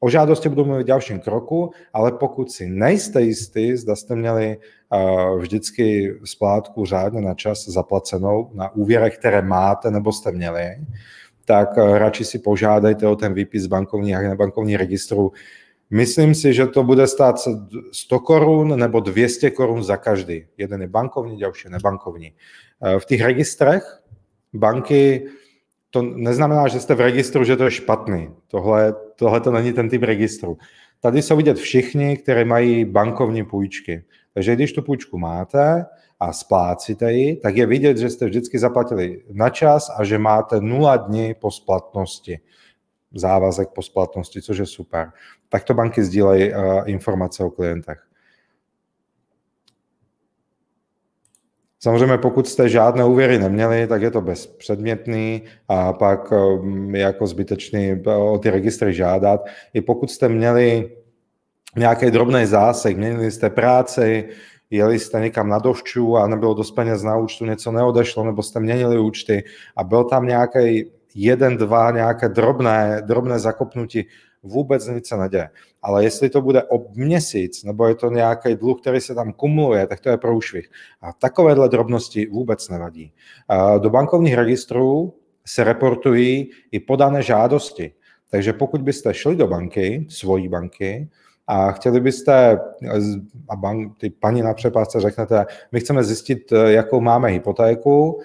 O 0.00 0.10
žádosti 0.10 0.48
budu 0.48 0.64
mluvit 0.64 0.82
v 0.82 0.86
dalším 0.86 1.20
kroku, 1.20 1.70
ale 1.92 2.12
pokud 2.12 2.50
si 2.50 2.68
nejste 2.68 3.22
jistý, 3.22 3.76
zda 3.76 3.96
jste 3.96 4.16
měli 4.16 4.56
uh, 4.56 5.38
vždycky 5.40 6.14
splátku 6.24 6.84
řádně 6.86 7.20
na 7.20 7.34
čas 7.34 7.68
zaplacenou 7.68 8.50
na 8.54 8.74
úvěrech, 8.74 9.18
které 9.18 9.42
máte 9.42 9.90
nebo 9.90 10.12
jste 10.12 10.32
měli, 10.32 10.76
tak 11.44 11.76
uh, 11.76 11.96
radši 11.96 12.24
si 12.24 12.38
požádejte 12.38 13.06
o 13.06 13.16
ten 13.16 13.34
výpis 13.34 13.66
bankovní 13.66 14.16
a 14.16 14.20
nebankovní 14.20 14.76
registru 14.76 15.32
Myslím 15.92 16.34
si, 16.34 16.54
že 16.54 16.66
to 16.66 16.84
bude 16.84 17.06
stát 17.06 17.36
100 17.92 18.18
korun 18.20 18.78
nebo 18.78 19.00
200 19.00 19.50
korun 19.50 19.84
za 19.84 19.96
každý. 19.96 20.46
Jeden 20.58 20.82
je 20.82 20.88
bankovní, 20.88 21.38
další 21.38 21.68
je 21.68 21.70
nebankovní. 21.70 22.32
Eh, 22.82 22.98
v 22.98 23.04
těch 23.04 23.20
registrech 23.20 24.00
banky, 24.54 25.26
to 25.90 26.02
neznamená, 26.02 26.68
že 26.68 26.80
jste 26.80 26.94
v 26.94 27.00
registru, 27.00 27.44
že 27.44 27.56
to 27.56 27.64
je 27.64 27.70
špatný. 27.70 28.30
Tohle, 28.48 28.94
tohle 29.16 29.40
to 29.40 29.52
není 29.52 29.72
ten 29.72 29.88
typ 29.88 30.02
registru. 30.02 30.58
Tady 31.00 31.22
jsou 31.22 31.36
vidět 31.36 31.56
všichni, 31.56 32.16
kteří 32.16 32.44
mají 32.44 32.84
bankovní 32.84 33.44
půjčky. 33.44 34.04
Takže 34.34 34.54
když 34.54 34.72
tu 34.72 34.82
půjčku 34.82 35.18
máte 35.18 35.86
a 36.20 36.32
splácíte 36.32 37.12
ji, 37.12 37.36
tak 37.36 37.56
je 37.56 37.66
vidět, 37.66 37.98
že 37.98 38.10
jste 38.10 38.26
vždycky 38.26 38.58
zaplatili 38.58 39.22
na 39.32 39.50
čas 39.50 39.90
a 39.98 40.04
že 40.04 40.18
máte 40.18 40.60
0 40.60 40.96
dní 40.96 41.34
po 41.34 41.50
splatnosti 41.50 42.40
závazek 43.14 43.68
po 43.68 43.82
splatnosti, 43.82 44.42
což 44.42 44.58
je 44.58 44.66
super. 44.66 45.12
Takto 45.48 45.74
banky 45.74 46.04
sdílejí 46.04 46.54
uh, 46.54 46.82
informace 46.84 47.44
o 47.44 47.50
klientech. 47.50 47.98
Samozřejmě 51.82 52.18
pokud 52.18 52.48
jste 52.48 52.68
žádné 52.68 53.04
úvěry 53.04 53.38
neměli, 53.38 53.86
tak 53.86 54.02
je 54.02 54.10
to 54.10 54.20
bezpředmětný 54.20 55.42
a 55.68 55.92
pak 55.92 56.32
um, 56.32 56.94
je 56.94 57.00
jako 57.00 57.26
zbytečný 57.26 58.02
o 58.06 58.38
ty 58.38 58.50
registry 58.50 58.94
žádat. 58.94 59.40
I 59.74 59.80
pokud 59.80 60.10
jste 60.10 60.28
měli 60.28 60.96
nějaký 61.76 62.10
drobný 62.10 62.46
zásek, 62.46 62.96
měli 62.96 63.30
jste 63.30 63.50
práci, 63.50 64.28
jeli 64.70 64.98
jste 64.98 65.20
někam 65.20 65.48
na 65.48 65.58
dovču 65.58 66.16
a 66.16 66.26
nebylo 66.26 66.54
dost 66.54 66.70
peněz 66.70 67.02
na 67.02 67.16
účtu, 67.16 67.44
něco 67.44 67.72
neodešlo, 67.72 68.24
nebo 68.24 68.42
jste 68.42 68.60
měnili 68.60 68.98
účty 68.98 69.44
a 69.76 69.84
byl 69.84 70.04
tam 70.04 70.26
nějaký 70.26 70.90
jeden, 71.14 71.56
dva 71.56 71.90
nějaké 71.90 72.28
drobné, 72.28 73.02
drobné 73.04 73.38
zakopnutí, 73.38 74.06
vůbec 74.42 74.86
nic 74.86 75.08
se 75.08 75.16
neděje. 75.16 75.48
Ale 75.82 76.04
jestli 76.04 76.30
to 76.30 76.42
bude 76.42 76.62
ob 76.62 76.96
měsíc, 76.96 77.64
nebo 77.64 77.88
je 77.88 77.94
to 77.94 78.10
nějaký 78.10 78.54
dluh, 78.54 78.80
který 78.80 79.00
se 79.00 79.14
tam 79.14 79.32
kumuluje, 79.32 79.86
tak 79.86 80.00
to 80.00 80.08
je 80.08 80.16
průšvih. 80.16 80.70
A 81.02 81.12
takovéhle 81.12 81.68
drobnosti 81.68 82.26
vůbec 82.26 82.68
nevadí. 82.68 83.12
Do 83.78 83.90
bankovních 83.90 84.34
registrů 84.34 85.14
se 85.46 85.64
reportují 85.64 86.50
i 86.72 86.80
podané 86.80 87.22
žádosti. 87.22 87.92
Takže 88.30 88.52
pokud 88.52 88.82
byste 88.82 89.14
šli 89.14 89.36
do 89.36 89.46
banky, 89.46 90.06
svojí 90.10 90.48
banky, 90.48 91.08
a 91.46 91.72
chtěli 91.72 92.00
byste, 92.00 92.60
a 93.48 93.56
bank, 93.56 93.98
ty 93.98 94.10
paní 94.10 94.42
na 94.42 94.54
přepásce 94.54 95.00
řeknete, 95.00 95.46
my 95.72 95.80
chceme 95.80 96.04
zjistit, 96.04 96.52
jakou 96.66 97.00
máme 97.00 97.28
hypotéku, 97.28 98.20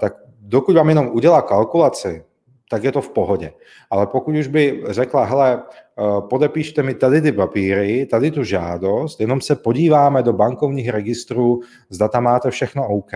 tak 0.00 0.14
dokud 0.52 0.76
vám 0.76 0.88
jenom 0.88 1.08
udělá 1.12 1.42
kalkulaci, 1.42 2.24
tak 2.70 2.84
je 2.84 2.92
to 2.92 3.00
v 3.00 3.08
pohodě. 3.08 3.52
Ale 3.90 4.06
pokud 4.06 4.36
už 4.36 4.46
by 4.46 4.82
řekla, 4.88 5.24
hele, 5.24 5.62
eh, 5.62 6.02
podepíšte 6.30 6.82
mi 6.82 6.94
tady 6.94 7.22
ty 7.22 7.32
papíry, 7.32 8.06
tady 8.06 8.30
tu 8.30 8.44
žádost, 8.44 9.20
jenom 9.20 9.40
se 9.40 9.56
podíváme 9.56 10.22
do 10.22 10.32
bankovních 10.32 10.88
registrů, 10.88 11.60
zda 11.90 12.08
tam 12.08 12.24
máte 12.24 12.50
všechno 12.50 12.88
OK, 12.88 13.12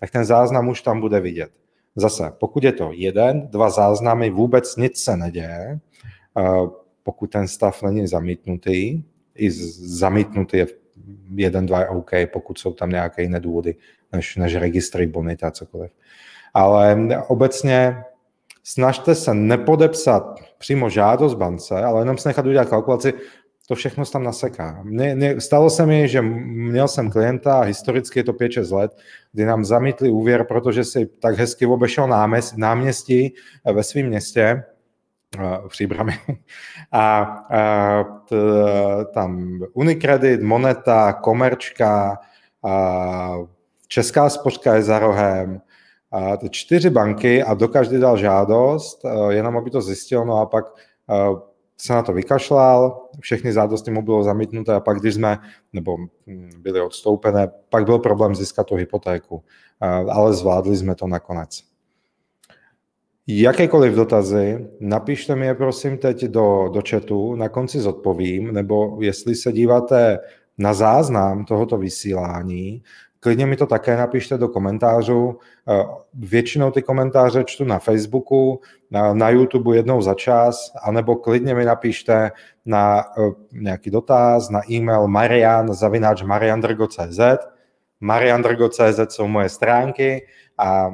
tak 0.00 0.10
ten 0.10 0.24
záznam 0.24 0.68
už 0.68 0.82
tam 0.82 1.00
bude 1.00 1.20
vidět. 1.20 1.50
Zase, 1.96 2.32
pokud 2.40 2.64
je 2.64 2.72
to 2.72 2.90
jeden, 2.92 3.48
dva 3.50 3.70
záznamy, 3.70 4.30
vůbec 4.30 4.76
nic 4.76 4.98
se 4.98 5.16
neděje, 5.16 5.78
eh, 6.38 6.42
pokud 7.02 7.26
ten 7.26 7.48
stav 7.48 7.82
není 7.82 8.06
zamítnutý, 8.06 9.02
i 9.34 9.50
zamítnutý 9.50 10.56
je 10.56 10.66
jeden, 11.34 11.66
dva 11.66 11.80
je 11.80 11.88
OK, 11.88 12.10
pokud 12.32 12.58
jsou 12.58 12.72
tam 12.72 12.90
nějaké 12.90 13.22
jiné 13.22 13.40
důvody, 13.40 13.74
než, 14.12 14.36
než 14.36 14.56
registry 14.56 15.06
bonita 15.06 15.48
a 15.48 15.50
cokoliv. 15.50 15.90
Ale 16.58 17.06
obecně 17.28 18.04
snažte 18.64 19.14
se 19.14 19.34
nepodepsat 19.34 20.40
přímo 20.58 20.90
žádost 20.90 21.34
bance, 21.34 21.84
ale 21.84 22.00
jenom 22.00 22.18
se 22.18 22.28
nechat 22.28 22.46
udělat 22.46 22.68
kalkulaci, 22.68 23.14
to 23.68 23.74
všechno 23.74 24.04
se 24.04 24.12
tam 24.12 24.24
naseká. 24.24 24.80
Mně, 24.82 25.14
mně, 25.14 25.40
stalo 25.40 25.70
se 25.70 25.86
mi, 25.86 26.08
že 26.08 26.22
měl 26.22 26.88
jsem 26.88 27.10
klienta, 27.10 27.60
historicky 27.60 28.18
je 28.18 28.24
to 28.24 28.32
5-6 28.32 28.76
let, 28.76 28.96
kdy 29.32 29.44
nám 29.44 29.64
zamítli 29.64 30.10
úvěr, 30.10 30.44
protože 30.44 30.84
si 30.84 31.06
tak 31.06 31.38
hezky 31.38 31.66
obešel 31.66 32.08
náměst, 32.08 32.56
náměstí 32.56 33.34
ve 33.72 33.82
svém 33.82 34.06
městě, 34.06 34.64
v 35.66 35.68
Příbrami. 35.68 36.12
A, 36.92 37.20
a 37.20 38.04
t, 38.28 38.36
tam 39.14 39.60
Unicredit, 39.72 40.42
Moneta, 40.42 41.12
Komerčka, 41.12 42.18
a 42.64 43.34
Česká 43.88 44.28
spořka 44.28 44.74
je 44.74 44.82
za 44.82 44.98
rohem, 44.98 45.60
ty 46.38 46.50
čtyři 46.50 46.90
banky 46.90 47.42
a 47.42 47.54
do 47.54 47.68
každé 47.68 47.98
dal 47.98 48.16
žádost, 48.16 49.04
eh, 49.04 49.34
jenom 49.34 49.56
aby 49.56 49.70
to 49.70 49.80
zjistil, 49.80 50.24
no 50.24 50.38
a 50.38 50.46
pak 50.46 50.64
eh, 51.10 51.14
se 51.80 51.92
na 51.92 52.02
to 52.02 52.12
vykašlal, 52.12 53.08
všechny 53.20 53.52
žádosti 53.52 53.90
mu 53.90 54.02
bylo 54.02 54.24
zamítnuté 54.24 54.74
a 54.74 54.80
pak, 54.80 55.00
když 55.00 55.14
jsme, 55.14 55.38
nebo 55.72 55.96
hm, 56.26 56.50
byly 56.58 56.80
odstoupené, 56.80 57.48
pak 57.68 57.84
byl 57.84 57.98
problém 57.98 58.34
získat 58.34 58.66
tu 58.66 58.74
hypotéku, 58.74 59.42
eh, 59.82 59.86
ale 59.88 60.32
zvládli 60.32 60.76
jsme 60.76 60.94
to 60.94 61.06
nakonec. 61.06 61.68
Jakékoliv 63.30 63.94
dotazy, 63.94 64.68
napište 64.80 65.36
mi 65.36 65.46
je 65.46 65.54
prosím 65.54 65.98
teď 65.98 66.24
do, 66.24 66.68
do 66.72 66.82
chatu, 66.90 67.34
na 67.34 67.48
konci 67.48 67.80
zodpovím, 67.80 68.52
nebo 68.52 68.98
jestli 69.00 69.34
se 69.34 69.52
díváte 69.52 70.18
na 70.58 70.74
záznam 70.74 71.44
tohoto 71.44 71.76
vysílání, 71.76 72.82
Klidně 73.20 73.46
mi 73.46 73.56
to 73.56 73.66
také 73.66 73.96
napište 73.96 74.38
do 74.38 74.48
komentářů. 74.48 75.38
Eh, 75.68 75.84
většinou 76.14 76.70
ty 76.70 76.82
komentáře 76.82 77.44
čtu 77.44 77.64
na 77.64 77.78
Facebooku, 77.78 78.60
na, 78.90 79.14
na 79.14 79.30
YouTube 79.30 79.76
jednou 79.76 80.02
za 80.02 80.14
čas, 80.14 80.72
anebo 80.82 81.16
klidně 81.16 81.54
mi 81.54 81.64
napište 81.64 82.30
na 82.66 83.04
uh, 83.18 83.32
nějaký 83.52 83.90
dotaz, 83.90 84.50
na 84.50 84.60
e-mail 84.70 85.08
marian 85.08 85.74
zavináč 85.74 86.22
mariandrgo.cz 86.22 87.20
mariandrgo.cz 88.00 89.00
jsou 89.08 89.28
moje 89.28 89.48
stránky 89.48 90.26
a 90.58 90.90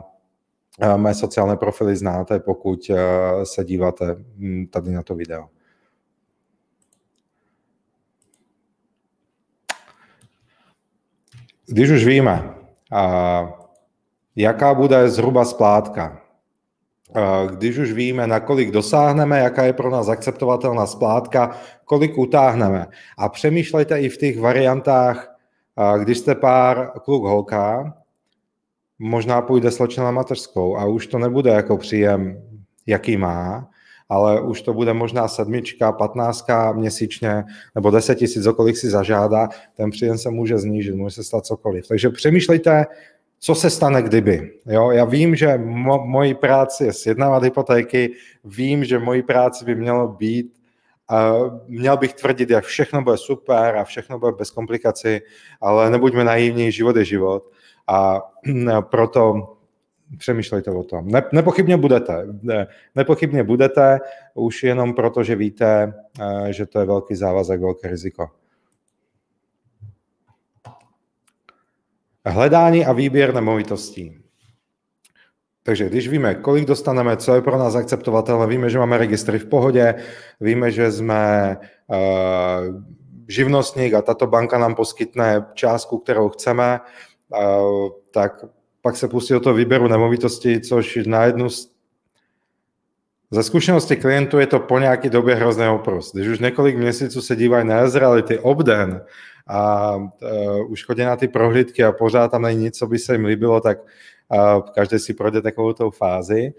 mé 0.96 1.14
sociální 1.14 1.56
profily 1.56 1.96
znáte, 1.96 2.40
pokud 2.40 2.90
se 3.44 3.64
díváte 3.64 4.16
hm, 4.36 4.66
tady 4.70 4.90
na 4.90 5.02
to 5.02 5.14
video. 5.14 5.53
Když 11.66 11.90
už 11.90 12.04
víme, 12.04 12.54
jaká 14.36 14.74
bude 14.74 15.08
zhruba 15.08 15.44
splátka, 15.44 16.20
když 17.50 17.78
už 17.78 17.92
víme, 17.92 18.26
na 18.26 18.40
kolik 18.40 18.70
dosáhneme, 18.70 19.38
jaká 19.38 19.64
je 19.64 19.72
pro 19.72 19.90
nás 19.90 20.08
akceptovatelná 20.08 20.86
splátka, 20.86 21.50
kolik 21.84 22.18
utáhneme. 22.18 22.86
A 23.18 23.28
přemýšlejte 23.28 24.00
i 24.00 24.08
v 24.08 24.16
těch 24.16 24.40
variantách, 24.40 25.36
když 25.98 26.18
jste 26.18 26.34
pár 26.34 26.90
kluk 27.04 27.24
holka, 27.24 27.94
možná 28.98 29.42
půjde 29.42 29.70
slečna 29.70 30.04
na 30.04 30.10
mateřskou 30.10 30.76
a 30.76 30.84
už 30.84 31.06
to 31.06 31.18
nebude 31.18 31.50
jako 31.50 31.76
příjem, 31.76 32.42
jaký 32.86 33.16
má, 33.16 33.68
ale 34.08 34.40
už 34.40 34.62
to 34.62 34.74
bude 34.74 34.92
možná 34.92 35.28
sedmička, 35.28 35.92
patnáctka 35.92 36.72
měsíčně 36.72 37.44
nebo 37.74 37.90
deset 37.90 38.14
tisíc, 38.14 38.46
kolik 38.56 38.76
si 38.76 38.90
zažádá, 38.90 39.48
ten 39.76 39.90
příjem 39.90 40.18
se 40.18 40.30
může 40.30 40.58
znížit, 40.58 40.94
může 40.94 41.14
se 41.14 41.24
stát 41.24 41.46
cokoliv. 41.46 41.88
Takže 41.88 42.10
přemýšlejte, 42.10 42.84
co 43.38 43.54
se 43.54 43.70
stane 43.70 44.02
kdyby. 44.02 44.52
Jo? 44.66 44.90
Já 44.90 45.04
vím, 45.04 45.36
že 45.36 45.48
mo- 45.48 46.06
mojí 46.06 46.34
práci 46.34 46.84
je 46.84 46.92
sjednávat 46.92 47.42
hypotéky, 47.42 48.12
vím, 48.44 48.84
že 48.84 48.98
mojí 48.98 49.22
práci 49.22 49.64
by 49.64 49.74
mělo 49.74 50.08
být 50.08 50.54
měl 51.66 51.96
bych 51.96 52.14
tvrdit, 52.14 52.50
jak 52.50 52.64
všechno 52.64 53.02
bude 53.02 53.16
super 53.16 53.76
a 53.76 53.84
všechno 53.84 54.18
bude 54.18 54.32
bez 54.32 54.50
komplikací, 54.50 55.18
ale 55.60 55.90
nebuďme 55.90 56.24
naivní, 56.24 56.72
život 56.72 56.96
je 56.96 57.04
život 57.04 57.44
a 57.86 58.20
proto 58.80 59.53
přemýšlejte 60.18 60.70
o 60.70 60.82
tom. 60.82 61.08
Ne, 61.08 61.22
nepochybně 61.32 61.76
budete. 61.76 62.26
Ne, 62.42 62.66
nepochybně 62.94 63.44
budete, 63.44 63.98
už 64.34 64.62
jenom 64.62 64.94
proto, 64.94 65.24
že 65.24 65.36
víte, 65.36 65.94
eh, 66.20 66.52
že 66.52 66.66
to 66.66 66.80
je 66.80 66.86
velký 66.86 67.14
závazek, 67.14 67.60
velké 67.60 67.88
riziko. 67.88 68.30
Hledání 72.26 72.86
a 72.86 72.92
výběr 72.92 73.34
nemovitostí. 73.34 74.24
Takže 75.62 75.88
když 75.88 76.08
víme, 76.08 76.34
kolik 76.34 76.64
dostaneme, 76.64 77.16
co 77.16 77.34
je 77.34 77.42
pro 77.42 77.58
nás 77.58 77.74
akceptovatelné, 77.74 78.46
víme, 78.46 78.70
že 78.70 78.78
máme 78.78 78.98
registry 78.98 79.38
v 79.38 79.46
pohodě, 79.46 79.94
víme, 80.40 80.70
že 80.70 80.92
jsme 80.92 81.56
uh, 81.86 81.96
živnostník 83.28 83.94
a 83.94 84.02
tato 84.02 84.26
banka 84.26 84.58
nám 84.58 84.74
poskytne 84.74 85.46
částku, 85.54 85.98
kterou 85.98 86.28
chceme, 86.28 86.80
uh, 87.28 87.88
tak 88.10 88.44
pak 88.84 88.96
se 88.96 89.08
pustil 89.08 89.36
do 89.36 89.44
toho 89.44 89.54
výběru 89.54 89.88
nemovitosti, 89.88 90.60
což 90.60 90.98
na 91.06 91.24
jednu 91.24 91.48
z... 91.48 91.72
Ze 93.30 93.42
zkušenosti 93.42 93.96
klientů 93.96 94.38
je 94.38 94.46
to 94.46 94.60
po 94.60 94.78
nějaké 94.78 95.10
době 95.10 95.34
hrozný 95.34 95.68
oprost. 95.68 96.14
Když 96.14 96.28
už 96.28 96.38
několik 96.38 96.76
měsíců 96.76 97.22
se 97.22 97.36
dívají 97.36 97.66
na 97.66 97.84
Izraelity 97.84 98.38
obden 98.38 99.04
a 99.46 99.96
uh, 99.96 100.70
už 100.70 100.84
chodí 100.84 101.02
na 101.02 101.16
ty 101.16 101.28
prohlídky 101.28 101.84
a 101.84 101.92
pořád 101.92 102.30
tam 102.30 102.42
není 102.42 102.62
nic, 102.62 102.78
co 102.78 102.86
by 102.86 102.98
se 102.98 103.12
jim 103.12 103.24
líbilo, 103.24 103.60
tak 103.60 103.78
uh, 104.28 104.60
každý 104.74 104.98
si 104.98 105.14
projde 105.14 105.42
takovou 105.42 105.72
tou 105.72 105.90
fázi. 105.90 106.52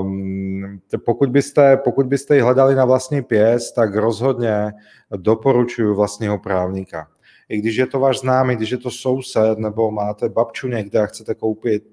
Um, 0.00 0.80
pokud, 1.04 1.28
byste, 1.28 1.76
pokud 1.76 2.06
byste 2.06 2.34
ji 2.34 2.40
hledali 2.40 2.74
na 2.74 2.84
vlastní 2.84 3.22
pěst, 3.22 3.74
tak 3.74 3.94
rozhodně 3.94 4.72
doporučuji 5.16 5.94
vlastního 5.94 6.38
právníka 6.38 7.08
i 7.48 7.58
když 7.58 7.76
je 7.76 7.86
to 7.86 8.00
váš 8.00 8.18
známý, 8.18 8.56
když 8.56 8.70
je 8.70 8.78
to 8.78 8.90
soused, 8.90 9.58
nebo 9.58 9.90
máte 9.90 10.28
babču 10.28 10.68
někde 10.68 11.00
a 11.00 11.06
chcete 11.06 11.34
koupit 11.34 11.84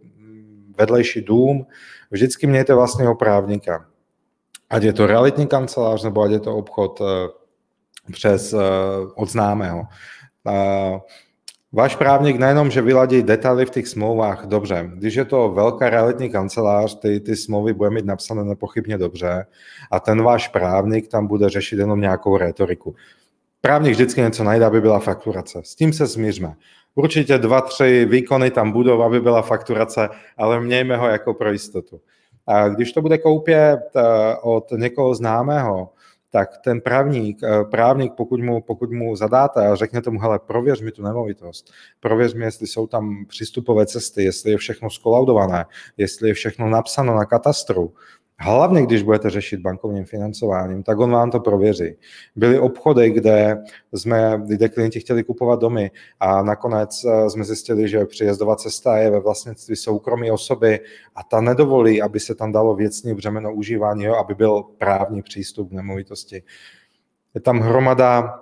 vedlejší 0.77 1.21
dům, 1.21 1.65
vždycky 2.11 2.47
mějte 2.47 2.73
vlastního 2.73 3.15
právníka. 3.15 3.85
Ať 4.69 4.83
je 4.83 4.93
to 4.93 5.07
realitní 5.07 5.47
kancelář, 5.47 6.03
nebo 6.03 6.21
ať 6.21 6.31
je 6.31 6.39
to 6.39 6.55
obchod 6.55 7.01
eh, 7.01 7.29
přes 8.11 8.53
eh, 8.53 8.57
od 9.15 9.29
známého. 9.29 9.83
Váš 11.73 11.95
právník 11.95 12.37
nejenom, 12.37 12.71
že 12.71 12.81
vyladí 12.81 13.23
detaily 13.23 13.65
v 13.65 13.69
těch 13.69 13.87
smlouvách, 13.87 14.45
dobře, 14.45 14.91
když 14.95 15.15
je 15.15 15.25
to 15.25 15.49
velká 15.49 15.89
realitní 15.89 16.29
kancelář, 16.29 16.99
ty, 16.99 17.19
ty 17.19 17.35
smlouvy 17.35 17.73
bude 17.73 17.89
mít 17.89 18.05
napsané 18.05 18.43
nepochybně 18.43 18.97
dobře 18.97 19.45
a 19.91 19.99
ten 19.99 20.23
váš 20.23 20.47
právník 20.47 21.07
tam 21.07 21.27
bude 21.27 21.49
řešit 21.49 21.79
jenom 21.79 22.01
nějakou 22.01 22.37
retoriku. 22.37 22.95
Právník 23.65 23.93
vždycky 23.93 24.21
něco 24.21 24.43
najde, 24.43 24.65
aby 24.65 24.81
byla 24.81 24.99
fakturace. 24.99 25.61
S 25.63 25.75
tím 25.75 25.93
se 25.93 26.07
smířme. 26.07 26.55
Určitě 26.95 27.37
dva, 27.37 27.61
tři 27.61 28.05
výkony 28.05 28.51
tam 28.51 28.71
budou, 28.71 29.01
aby 29.01 29.21
byla 29.21 29.41
fakturace, 29.41 30.09
ale 30.37 30.59
mějme 30.59 30.97
ho 30.97 31.07
jako 31.07 31.33
pro 31.33 31.51
jistotu. 31.51 32.01
A 32.47 32.69
když 32.69 32.91
to 32.91 33.01
bude 33.01 33.17
koupě 33.17 33.77
od 34.41 34.71
někoho 34.71 35.15
známého, 35.15 35.89
tak 36.29 36.49
ten 36.63 36.81
právník, 36.81 37.43
eh, 37.43 37.63
právník 37.63 38.13
pokud, 38.17 38.39
mu, 38.39 38.61
pokud 38.61 38.91
mu 38.91 39.15
zadáte 39.15 39.67
a 39.67 39.75
řeknete 39.75 40.09
mu, 40.09 40.19
hele, 40.19 40.39
prověř 40.39 40.81
mi 40.81 40.91
tu 40.91 41.03
nemovitost, 41.03 41.71
prověř 41.99 42.33
mi, 42.33 42.45
jestli 42.45 42.67
jsou 42.67 42.87
tam 42.87 43.25
přístupové 43.27 43.85
cesty, 43.85 44.23
jestli 44.23 44.51
je 44.51 44.57
všechno 44.57 44.89
skolaudované, 44.89 45.65
jestli 45.97 46.27
je 46.27 46.33
všechno 46.33 46.69
napsáno 46.69 47.15
na 47.15 47.25
katastru, 47.25 47.93
Hlavně, 48.39 48.83
když 48.83 49.03
budete 49.03 49.29
řešit 49.29 49.59
bankovním 49.59 50.05
financováním, 50.05 50.83
tak 50.83 50.99
on 50.99 51.11
vám 51.11 51.31
to 51.31 51.39
prověří. 51.39 51.95
Byly 52.35 52.59
obchody, 52.59 53.09
kde, 53.09 53.63
jsme, 53.93 54.41
kde 54.45 54.69
klienti 54.69 54.99
chtěli 54.99 55.23
kupovat 55.23 55.59
domy 55.59 55.91
a 56.19 56.43
nakonec 56.43 57.05
eh, 57.05 57.29
jsme 57.29 57.43
zjistili, 57.43 57.89
že 57.89 58.05
přijezdová 58.05 58.55
cesta 58.55 58.97
je 58.97 59.09
ve 59.09 59.19
vlastnictví 59.19 59.75
soukromí 59.75 60.31
osoby 60.31 60.79
a 61.15 61.23
ta 61.23 61.41
nedovolí, 61.41 62.01
aby 62.01 62.19
se 62.19 62.35
tam 62.35 62.51
dalo 62.51 62.75
věcní 62.75 63.13
břemeno 63.13 63.53
užívání, 63.53 64.03
jo, 64.03 64.15
aby 64.15 64.35
byl 64.35 64.63
právní 64.77 65.21
přístup 65.21 65.69
k 65.69 65.73
nemovitosti. 65.73 66.43
Je 67.35 67.41
tam 67.41 67.59
hromada 67.59 68.39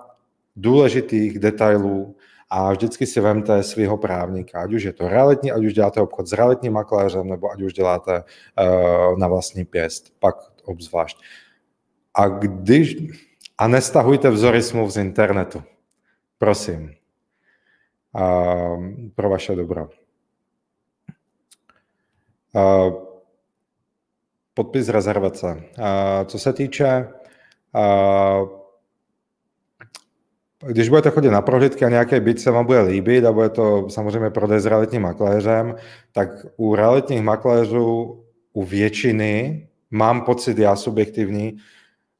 důležitých 0.56 1.38
detailů, 1.38 2.16
a 2.52 2.72
vždycky 2.72 3.06
si 3.06 3.20
vemte 3.20 3.62
svého 3.62 3.96
právníka, 3.96 4.60
ať 4.60 4.72
už 4.72 4.82
je 4.82 4.92
to 4.92 5.08
realitní, 5.08 5.52
ať 5.52 5.64
už 5.64 5.72
děláte 5.72 6.00
obchod 6.00 6.26
s 6.26 6.32
realitním 6.32 6.72
makléřem, 6.72 7.28
nebo 7.28 7.50
ať 7.50 7.62
už 7.62 7.72
děláte 7.72 8.22
uh, 8.22 9.18
na 9.18 9.28
vlastní 9.28 9.64
pěst, 9.64 10.12
pak 10.18 10.36
obzvlášť. 10.64 11.16
A 12.14 12.28
když, 12.28 12.96
a 13.58 13.68
nestahujte 13.68 14.30
vzory 14.30 14.62
smluv 14.62 14.90
z 14.90 14.96
internetu, 14.96 15.62
prosím, 16.38 16.92
uh, 18.12 18.86
pro 19.14 19.30
vaše 19.30 19.56
dobro. 19.56 19.88
Uh, 22.52 22.94
podpis 24.54 24.88
rezervace. 24.88 25.46
Uh, 25.78 26.26
co 26.26 26.38
se 26.38 26.52
týče 26.52 27.08
uh, 27.74 28.61
když 30.66 30.88
budete 30.88 31.10
chodit 31.10 31.30
na 31.30 31.42
prohlídky 31.42 31.84
a 31.84 31.88
nějaký 31.88 32.20
byt 32.20 32.40
se 32.40 32.50
vám 32.50 32.66
bude 32.66 32.80
líbit 32.80 33.24
a 33.24 33.32
bude 33.32 33.48
to 33.48 33.90
samozřejmě 33.90 34.30
prodej 34.30 34.60
s 34.60 34.66
realitním 34.66 35.02
makléřem, 35.02 35.74
tak 36.12 36.28
u 36.56 36.74
realitních 36.74 37.22
makléřů, 37.22 38.20
u 38.52 38.64
většiny, 38.64 39.66
mám 39.90 40.20
pocit, 40.20 40.58
já 40.58 40.76
subjektivní, 40.76 41.56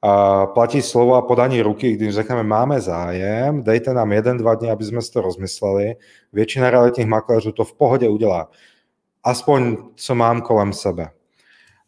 a 0.02 0.46
platí 0.46 0.82
slovo 0.82 1.14
a 1.14 1.22
podání 1.22 1.62
ruky, 1.62 1.92
když 1.92 2.14
řekneme, 2.14 2.42
máme 2.42 2.80
zájem, 2.80 3.62
dejte 3.62 3.94
nám 3.94 4.12
jeden, 4.12 4.36
dva 4.36 4.54
dny, 4.54 4.70
aby 4.70 4.84
jsme 4.84 5.02
si 5.02 5.12
to 5.12 5.20
rozmysleli. 5.20 5.94
Většina 6.32 6.70
realitních 6.70 7.06
makléřů 7.06 7.52
to 7.52 7.64
v 7.64 7.74
pohodě 7.74 8.08
udělá. 8.08 8.50
Aspoň, 9.24 9.76
co 9.94 10.14
mám 10.14 10.40
kolem 10.40 10.72
sebe. 10.72 11.08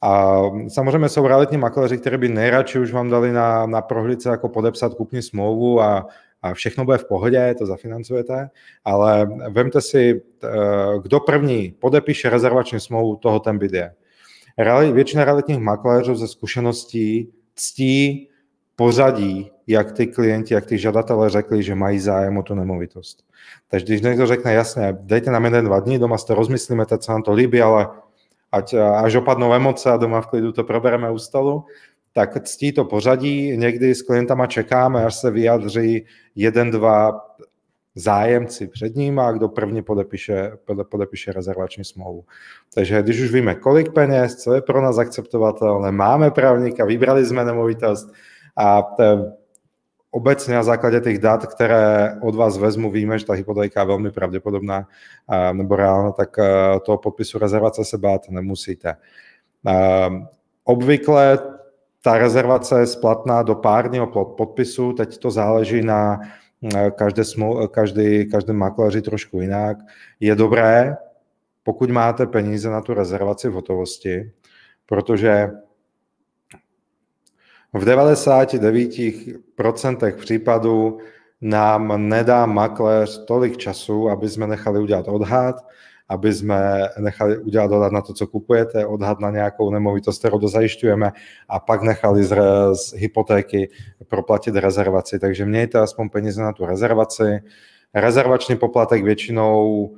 A 0.02 0.42
samozřejmě 0.68 1.08
jsou 1.08 1.26
realitní 1.26 1.58
makléři, 1.58 1.98
kteří 1.98 2.16
by 2.16 2.28
nejradši 2.28 2.78
už 2.78 2.92
vám 2.92 3.10
dali 3.10 3.32
na, 3.32 3.66
na 3.66 3.82
prohlídce 3.82 4.28
jako 4.28 4.48
podepsat 4.48 4.94
kupní 4.94 5.22
smlouvu 5.22 5.80
a 5.80 6.06
a 6.44 6.54
všechno 6.54 6.84
bude 6.84 6.98
v 6.98 7.04
pohodě, 7.04 7.54
to 7.58 7.66
zafinancujete, 7.66 8.50
ale 8.84 9.26
vemte 9.50 9.80
si, 9.80 10.22
eh, 10.44 10.48
kdo 11.02 11.20
první 11.20 11.74
podepíše 11.78 12.30
rezervační 12.30 12.80
smlouvu, 12.80 13.16
toho 13.16 13.40
ten 13.40 13.58
byt 13.58 13.72
je. 13.72 13.92
Většina 14.92 15.24
realitních 15.24 15.58
makléřů 15.58 16.14
ze 16.14 16.28
zkušeností 16.28 17.32
ctí 17.54 18.28
pořadí, 18.76 19.50
jak 19.66 19.92
ty 19.92 20.06
klienti, 20.06 20.54
jak 20.54 20.66
ty 20.66 20.78
žadatelé 20.78 21.30
řekli, 21.30 21.62
že 21.62 21.74
mají 21.74 21.98
zájem 21.98 22.36
o 22.36 22.42
tu 22.42 22.54
nemovitost. 22.54 23.24
Takže 23.68 23.86
když 23.86 24.00
někdo 24.00 24.26
řekne, 24.26 24.54
jasně, 24.54 24.96
dejte 25.00 25.30
nám 25.30 25.44
jeden, 25.44 25.64
dva 25.64 25.80
dny, 25.80 25.98
doma 25.98 26.18
si 26.18 26.26
to 26.26 26.34
rozmyslíme, 26.34 26.86
teď 26.86 27.02
se 27.02 27.12
nám 27.12 27.22
to 27.22 27.32
líbí, 27.32 27.60
ale 27.62 27.88
ať 28.52 28.74
až 28.74 29.14
opadnou 29.14 29.54
emoce 29.54 29.90
a 29.90 29.96
doma 29.96 30.20
v 30.20 30.26
klidu 30.26 30.52
to 30.52 30.64
probereme 30.64 31.10
u 31.10 31.18
stolu, 31.18 31.64
tak 32.16 32.44
ctí 32.44 32.72
to 32.72 32.84
pořadí. 32.84 33.56
Někdy 33.56 33.94
s 33.94 34.02
klientama 34.02 34.46
čekáme, 34.46 35.04
až 35.04 35.14
se 35.14 35.30
vyjadří 35.30 36.06
jeden, 36.34 36.70
dva 36.70 37.20
zájemci 37.94 38.66
před 38.66 38.96
ním 38.96 39.18
a 39.18 39.32
kdo 39.32 39.48
první 39.48 39.82
podepíše, 39.82 40.52
podepíše 40.90 41.32
rezervační 41.32 41.84
smlouvu. 41.84 42.24
Takže 42.74 43.02
když 43.02 43.20
už 43.20 43.32
víme, 43.32 43.54
kolik 43.54 43.92
peněz, 43.92 44.36
co 44.36 44.54
je 44.54 44.62
pro 44.62 44.82
nás 44.82 44.98
akceptovatelné, 44.98 45.92
máme 45.92 46.30
právníka, 46.30 46.84
vybrali 46.84 47.26
jsme 47.26 47.44
nemovitost 47.44 48.12
a 48.56 48.82
obecně 50.10 50.54
na 50.54 50.62
základě 50.62 51.00
těch 51.00 51.18
dat, 51.18 51.46
které 51.46 52.14
od 52.22 52.34
vás 52.34 52.58
vezmu, 52.58 52.90
víme, 52.90 53.18
že 53.18 53.26
ta 53.26 53.32
hypotéka 53.32 53.80
je 53.80 53.86
velmi 53.86 54.10
pravděpodobná 54.10 54.88
nebo 55.52 55.76
reálná, 55.76 56.12
tak 56.12 56.36
toho 56.86 56.98
podpisu 56.98 57.38
rezervace 57.38 57.84
se 57.84 57.98
bát 57.98 58.28
nemusíte. 58.30 58.96
Obvykle 60.64 61.38
ta 62.04 62.18
rezervace 62.18 62.80
je 62.80 62.86
splatná 62.86 63.42
do 63.42 63.54
párního 63.54 64.24
podpisu, 64.24 64.92
teď 64.92 65.18
to 65.18 65.30
záleží 65.30 65.82
na 65.82 66.20
každé, 66.90 67.24
smou, 67.24 67.68
každý, 67.68 68.30
každém 68.30 68.56
makléři 68.56 69.02
trošku 69.02 69.40
jinak. 69.40 69.76
Je 70.20 70.34
dobré, 70.34 70.96
pokud 71.62 71.90
máte 71.90 72.26
peníze 72.26 72.70
na 72.70 72.80
tu 72.80 72.94
rezervaci 72.94 73.48
v 73.48 73.52
hotovosti, 73.52 74.32
protože 74.86 75.50
v 77.72 77.84
99% 77.84 80.16
případů 80.16 80.98
nám 81.40 82.08
nedá 82.08 82.46
makléř 82.46 83.24
tolik 83.24 83.56
času, 83.56 84.10
aby 84.10 84.28
jsme 84.28 84.46
nechali 84.46 84.80
udělat 84.80 85.08
odhad, 85.08 85.66
aby 86.08 86.34
jsme 86.34 86.88
nechali 86.98 87.38
udělat 87.38 87.70
odhad 87.70 87.92
na 87.92 88.00
to, 88.00 88.14
co 88.14 88.26
kupujete, 88.26 88.86
odhad 88.86 89.20
na 89.20 89.30
nějakou 89.30 89.70
nemovitost, 89.70 90.18
kterou 90.18 90.38
dozajišťujeme 90.38 91.12
a 91.48 91.60
pak 91.60 91.82
nechali 91.82 92.24
z, 92.24 92.36
z 92.74 92.92
hypotéky 92.92 93.70
proplatit 94.08 94.56
rezervaci. 94.56 95.18
Takže 95.18 95.44
mějte 95.44 95.78
aspoň 95.78 96.08
peníze 96.08 96.42
na 96.42 96.52
tu 96.52 96.66
rezervaci. 96.66 97.40
Rezervační 97.94 98.56
poplatek 98.56 99.04
většinou 99.04 99.90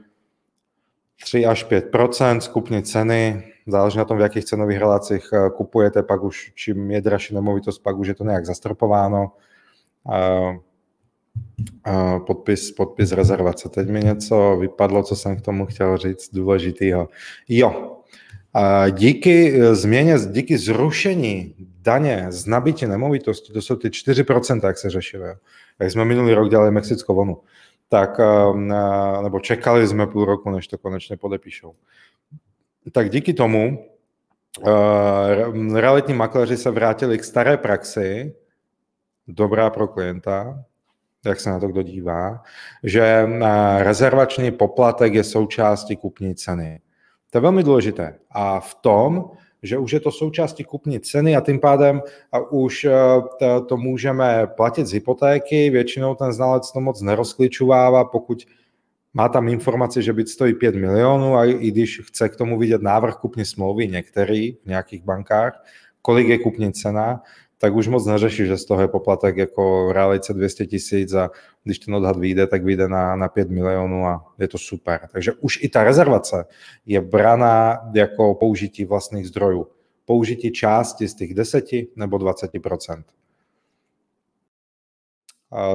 3 1.23 1.47
až 1.47 1.67
5% 1.67 2.39
skupní 2.39 2.83
ceny, 2.83 3.53
záleží 3.67 3.99
na 3.99 4.05
tom, 4.05 4.19
v 4.19 4.21
jakých 4.21 4.45
cenových 4.45 4.79
relácích 4.79 5.29
eh, 5.33 5.51
kupujete, 5.51 6.03
pak 6.03 6.23
už 6.23 6.53
čím 6.55 6.91
je 6.91 7.01
dražší 7.01 7.35
nemovitost, 7.35 7.79
pak 7.79 7.97
už 7.99 8.09
je 8.09 8.15
to 8.15 8.25
nějak 8.25 8.47
zastropováno. 8.47 9.33
Podpis, 12.27 12.73
podpis 12.73 13.13
rezervace. 13.13 13.69
Teď 13.69 13.89
mi 13.89 14.01
něco 14.01 14.57
vypadlo, 14.61 15.03
co 15.03 15.17
jsem 15.17 15.37
k 15.37 15.41
tomu 15.41 15.67
chtěl 15.67 15.97
říct 15.97 16.35
důležitého. 16.35 17.09
Jo, 17.49 17.97
díky 18.91 19.61
změně, 19.75 20.17
díky 20.31 20.59
zrušení 20.59 21.55
daně 21.59 22.27
z 22.29 22.47
nabití 22.47 22.87
nemovitosti, 22.87 23.53
to 23.53 23.63
jsou 23.63 23.77
ty 23.77 23.89
4%, 23.89 24.67
jak 24.67 24.79
se 24.79 24.91
řešilo, 24.91 25.27
jak 25.79 25.91
jsme 25.91 26.05
minulý 26.05 26.35
rok 26.35 26.51
dělali 26.51 26.71
Mexickou 26.71 27.15
vonu, 27.15 27.41
tak, 27.89 28.21
nebo 29.23 29.41
čekali 29.41 29.89
jsme 29.89 30.07
půl 30.07 30.25
roku, 30.25 30.51
než 30.51 30.67
to 30.67 30.79
konečně 30.79 31.17
podepíšou. 31.17 31.75
Tak 32.93 33.11
díky 33.11 33.35
tomu 33.35 33.87
uh, 34.61 35.75
realitní 35.79 36.15
makléři 36.15 36.57
se 36.57 36.71
vrátili 36.71 37.19
k 37.19 37.25
staré 37.25 37.57
praxi, 37.57 38.35
dobrá 39.29 39.71
pro 39.71 39.89
klienta, 39.89 40.65
jak 41.29 41.41
se 41.41 41.51
na 41.51 41.61
to 41.61 41.69
kdo 41.69 41.83
dívá, 41.83 42.43
že 42.83 43.29
rezervační 43.79 44.51
poplatek 44.51 45.15
je 45.15 45.25
součástí 45.25 45.97
kupní 45.97 46.35
ceny. 46.35 46.81
To 47.31 47.39
je 47.39 47.43
velmi 47.43 47.63
důležité. 47.63 48.15
A 48.31 48.61
v 48.61 48.75
tom, 48.75 49.31
že 49.63 49.79
už 49.79 49.93
je 49.93 50.01
to 50.01 50.11
součástí 50.13 50.65
kupní 50.65 51.01
ceny 51.01 51.37
a 51.37 51.41
tím 51.41 51.61
pádem 51.61 52.03
už 52.51 52.85
e, 52.85 52.91
to, 53.39 53.61
to 53.61 53.77
můžeme 53.77 54.47
platit 54.47 54.87
z 54.87 54.93
hypotéky, 54.93 55.71
většinou 55.71 56.15
ten 56.15 56.33
znalec 56.33 56.73
to 56.73 56.81
moc 56.81 57.03
nerozkličovává, 57.03 58.05
pokud 58.05 58.47
má 59.15 59.29
tam 59.29 59.49
informaci, 59.49 60.03
že 60.03 60.13
byt 60.13 60.29
stojí 60.29 60.55
5 60.55 60.75
milionů 60.75 61.37
a 61.37 61.45
i 61.45 61.71
když 61.71 62.01
chce 62.01 62.29
k 62.29 62.37
tomu 62.37 62.59
vidět 62.59 62.83
návrh 62.83 63.15
kupní 63.15 63.45
smlouvy 63.45 63.89
některý 63.89 64.53
v 64.53 64.67
nějakých 64.67 65.05
bankách, 65.05 65.65
kolik 66.03 66.29
je 66.29 66.39
kupní 66.39 66.73
cena, 66.73 67.23
tak 67.59 67.75
už 67.75 67.89
moc 67.89 68.07
neřeší, 68.07 68.47
že 68.47 68.57
z 68.57 68.65
toho 68.65 68.81
je 68.81 68.89
poplatek 68.89 69.37
jako 69.37 69.93
realice 69.93 70.35
200 70.35 70.67
tisíc 70.67 71.15
a 71.15 71.31
když 71.65 71.79
ten 71.79 71.95
odhad 71.95 72.17
vyjde, 72.17 72.47
tak 72.47 72.65
vyjde 72.65 72.89
na, 72.89 73.17
na 73.17 73.29
5 73.29 73.51
milionů 73.51 74.07
a 74.07 74.25
je 74.39 74.49
to 74.49 74.59
super. 74.59 75.09
Takže 75.13 75.33
už 75.33 75.63
i 75.63 75.69
ta 75.69 75.85
rezervace 75.85 76.45
je 76.87 77.01
braná 77.01 77.79
jako 77.95 78.35
použití 78.35 78.85
vlastních 78.85 79.29
zdrojů. 79.29 79.67
Použití 80.05 80.53
části 80.53 81.09
z 81.09 81.15
těch 81.15 81.35
10 81.35 81.65
nebo 81.97 82.17
20% 82.17 83.03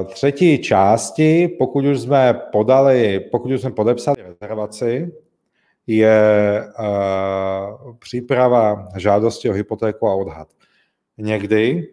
třetí 0.04 0.58
části, 0.58 1.48
pokud 1.58 1.84
už 1.84 2.00
jsme 2.00 2.34
podali, 2.52 3.20
pokud 3.20 3.52
už 3.52 3.60
jsme 3.60 3.70
podepsali 3.70 4.16
rezervaci, 4.22 5.12
je 5.86 6.64
uh, 6.78 7.96
příprava 7.96 8.88
žádosti 8.96 9.50
o 9.50 9.52
hypotéku 9.52 10.08
a 10.08 10.14
odhad. 10.14 10.48
Někdy 11.18 11.88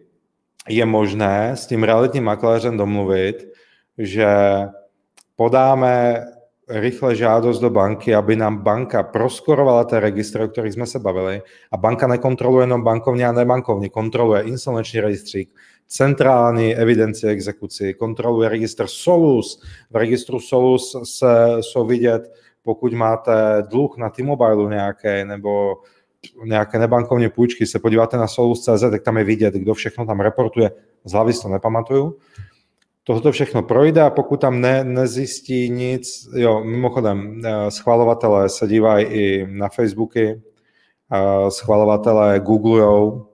je 0.68 0.86
možné 0.86 1.56
s 1.56 1.66
tím 1.66 1.82
realitním 1.82 2.24
makléřem 2.24 2.76
domluvit, 2.76 3.52
že 3.98 4.26
podáme 5.36 6.24
rychle 6.68 7.16
žádost 7.16 7.60
do 7.60 7.70
banky, 7.70 8.14
aby 8.14 8.36
nám 8.36 8.58
banka 8.58 9.02
proskorovala 9.02 9.84
ten 9.84 9.98
registr, 9.98 10.40
o 10.40 10.48
kterých 10.48 10.72
jsme 10.72 10.86
se 10.86 10.98
bavili. 10.98 11.42
A 11.72 11.76
banka 11.76 12.06
nekontroluje 12.06 12.62
jenom 12.62 12.84
bankovní 12.84 13.24
a 13.24 13.32
nebankovní, 13.32 13.90
kontroluje 13.90 14.42
insolvenční 14.42 15.00
rejstřík, 15.00 15.50
centrální 15.86 16.76
evidenci 16.76 17.26
exekucí, 17.26 17.94
kontroluje 17.94 18.48
registr 18.48 18.86
Solus. 18.86 19.62
V 19.90 19.96
registru 19.96 20.40
Solus 20.40 20.96
se 21.04 21.46
jsou 21.60 21.86
vidět, 21.86 22.32
pokud 22.62 22.92
máte 22.92 23.32
dluh 23.70 23.96
na 23.96 24.10
T-Mobile 24.10 24.70
nějaké, 24.70 25.24
nebo 25.24 25.76
nějaké 26.44 26.78
nebankovní 26.78 27.28
půjčky, 27.28 27.66
se 27.66 27.78
podíváte 27.78 28.16
na 28.16 28.26
Solus.cz, 28.26 28.80
tak 28.90 29.02
tam 29.02 29.18
je 29.18 29.24
vidět, 29.24 29.54
kdo 29.54 29.74
všechno 29.74 30.06
tam 30.06 30.20
reportuje. 30.20 30.70
Z 31.04 31.12
hlavy 31.12 31.32
to 31.42 31.48
nepamatuju. 31.48 32.16
Tohoto 33.04 33.32
všechno 33.32 33.62
projde 33.62 34.02
a 34.02 34.10
pokud 34.10 34.40
tam 34.40 34.60
ne, 34.60 34.84
nezjistí 34.84 35.70
nic, 35.70 36.28
jo, 36.34 36.64
mimochodem, 36.64 37.42
eh, 37.44 37.70
schvalovatelé 37.70 38.48
se 38.48 38.66
dívají 38.66 39.06
i 39.06 39.46
na 39.50 39.68
Facebooky, 39.68 40.42
eh, 41.12 41.50
schvalovatelé 41.50 42.40
googlujou, 42.40 43.26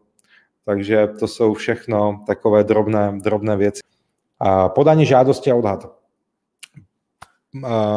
takže 0.65 1.09
to 1.19 1.29
jsou 1.29 1.55
všechno 1.55 2.25
takové 2.27 2.65
drobné, 2.65 3.19
drobné 3.23 3.57
věci. 3.57 3.81
A 4.41 4.69
podání 4.69 5.07
žádosti 5.07 5.51
a 5.51 5.55
odhad. 5.55 5.97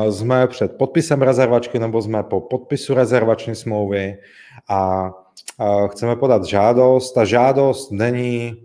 Jsme 0.10 0.48
před 0.48 0.78
podpisem 0.78 1.22
rezervačky 1.22 1.80
nebo 1.80 2.02
jsme 2.02 2.24
po 2.24 2.42
podpisu 2.42 2.94
rezervační 2.94 3.56
smlouvy 3.56 4.18
a 4.70 5.12
chceme 5.88 6.16
podat 6.16 6.44
žádost. 6.44 7.12
Ta 7.12 7.26
žádost 7.26 7.92
není 7.92 8.64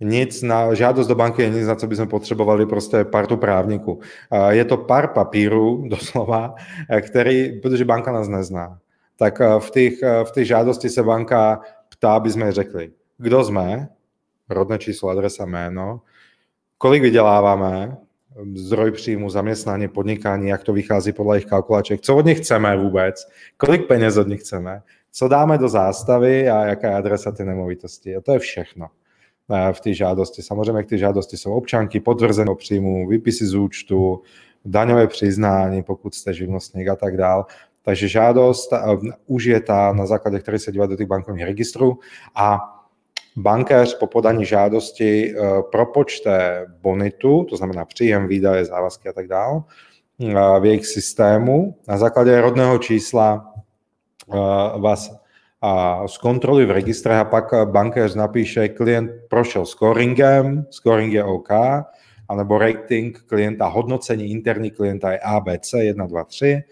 nic 0.00 0.42
na 0.42 0.74
žádost 0.74 1.06
do 1.06 1.14
banky 1.14 1.42
je 1.42 1.50
nic, 1.50 1.66
na 1.66 1.74
co 1.74 1.86
bychom 1.86 2.08
potřebovali 2.08 2.66
prostě 2.66 3.04
partu 3.04 3.36
právníků. 3.36 4.00
Je 4.48 4.64
to 4.64 4.76
pár 4.76 5.08
papírů, 5.08 5.84
doslova, 5.88 6.54
který, 7.00 7.60
protože 7.60 7.84
banka 7.84 8.12
nás 8.12 8.28
nezná 8.28 8.78
tak 9.16 9.40
eh, 9.40 9.60
v 9.60 9.70
těch, 9.70 10.02
eh, 10.02 10.24
v 10.24 10.32
těch 10.32 10.46
žádosti 10.46 10.88
se 10.88 11.02
banka 11.02 11.60
ptá, 11.88 12.14
aby 12.14 12.30
jsme 12.30 12.52
řekli, 12.52 12.92
kdo 13.18 13.44
jsme, 13.44 13.88
rodné 14.48 14.78
číslo, 14.78 15.08
adresa, 15.08 15.44
jméno, 15.44 16.00
kolik 16.78 17.02
vyděláváme, 17.02 17.96
zdroj 18.54 18.90
příjmu, 18.90 19.30
zaměstnání, 19.30 19.88
podnikání, 19.88 20.48
jak 20.48 20.64
to 20.64 20.72
vychází 20.72 21.12
podle 21.12 21.36
jejich 21.36 21.46
kalkulaček, 21.46 22.00
co 22.00 22.16
od 22.16 22.26
nich 22.26 22.38
chceme 22.38 22.76
vůbec, 22.76 23.28
kolik 23.56 23.86
peněz 23.86 24.16
od 24.16 24.28
nich 24.28 24.40
chceme, 24.40 24.82
co 25.12 25.28
dáme 25.28 25.58
do 25.58 25.68
zástavy 25.68 26.48
a 26.48 26.64
jaká 26.64 26.88
je 26.88 26.94
adresa 26.94 27.32
ty 27.32 27.44
nemovitosti. 27.44 28.16
A 28.16 28.20
to 28.20 28.32
je 28.32 28.38
všechno 28.38 28.86
eh, 29.50 29.72
v 29.72 29.80
té 29.80 29.94
žádosti. 29.94 30.42
Samozřejmě 30.42 30.84
ty 30.84 30.98
žádosti 30.98 31.36
jsou 31.36 31.52
občanky, 31.52 32.00
potvrzenou 32.00 32.54
příjmu, 32.54 33.08
výpisy 33.08 33.46
z 33.46 33.54
účtu, 33.54 34.22
daňové 34.64 35.06
přiznání, 35.06 35.82
pokud 35.82 36.14
jste 36.14 36.34
živnostník 36.34 36.88
a 36.88 36.96
tak 36.96 37.16
dál. 37.16 37.46
Takže 37.82 38.08
žádost 38.08 38.72
už 39.26 39.44
je 39.44 39.60
ta, 39.60 39.92
na 39.92 40.06
základě 40.06 40.38
které 40.38 40.58
se 40.58 40.72
dívá 40.72 40.86
do 40.86 40.96
těch 40.96 41.06
bankovních 41.06 41.44
registrů 41.44 41.98
a 42.34 42.75
bankéř 43.36 43.98
po 43.98 44.06
podání 44.06 44.44
žádosti 44.44 45.30
e, 45.30 45.62
propočte 45.72 46.66
bonitu, 46.80 47.46
to 47.50 47.56
znamená 47.56 47.84
příjem, 47.84 48.28
výdaje, 48.28 48.64
závazky 48.64 49.08
a 49.08 49.12
tak 49.12 49.28
dále, 49.28 49.62
v 50.60 50.64
jejich 50.64 50.86
systému. 50.86 51.76
Na 51.88 51.98
základě 51.98 52.40
rodného 52.40 52.78
čísla 52.78 53.54
e, 54.32 54.36
vás 54.80 55.16
zkontrolují 56.06 56.66
v 56.66 56.70
registrech 56.70 57.18
a 57.18 57.24
pak 57.24 57.44
bankéř 57.64 58.14
napíše, 58.14 58.68
klient 58.68 59.10
prošel 59.28 59.66
scoringem, 59.66 60.66
scoring 60.70 61.12
je 61.12 61.24
OK, 61.24 61.48
anebo 62.28 62.58
rating 62.58 63.18
klienta, 63.26 63.66
hodnocení 63.66 64.30
interní 64.30 64.70
klienta 64.70 65.12
je 65.12 65.18
ABC 65.18 65.72
1, 65.72 66.06
2, 66.06 66.24
3 66.24 66.62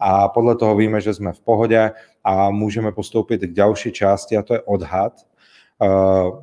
a 0.00 0.28
podle 0.28 0.56
toho 0.56 0.76
víme, 0.76 1.00
že 1.00 1.14
jsme 1.14 1.32
v 1.32 1.40
pohodě 1.40 1.90
a 2.24 2.50
můžeme 2.50 2.92
postoupit 2.92 3.40
k 3.40 3.52
další 3.52 3.92
části 3.92 4.36
a 4.36 4.42
to 4.42 4.54
je 4.54 4.60
odhad. 4.60 5.12
Uh, 5.78 6.42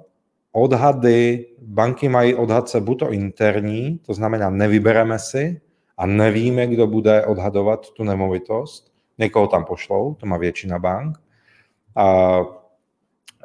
odhady, 0.52 1.46
banky 1.62 2.10
mají 2.10 2.36
odhadce 2.36 2.82
buď 2.82 3.00
to 3.00 3.12
interní, 3.12 3.98
to 4.06 4.14
znamená 4.14 4.50
nevybereme 4.50 5.20
si 5.20 5.62
a 5.98 6.06
nevíme, 6.06 6.68
kdo 6.68 6.88
bude 6.88 7.26
odhadovat 7.26 7.90
tu 7.90 8.04
nemovitost. 8.04 8.92
Někoho 9.18 9.48
tam 9.48 9.66
pošlou, 9.66 10.14
to 10.14 10.26
má 10.26 10.38
většina 10.38 10.80
bank. 10.80 11.18
A 11.96 12.40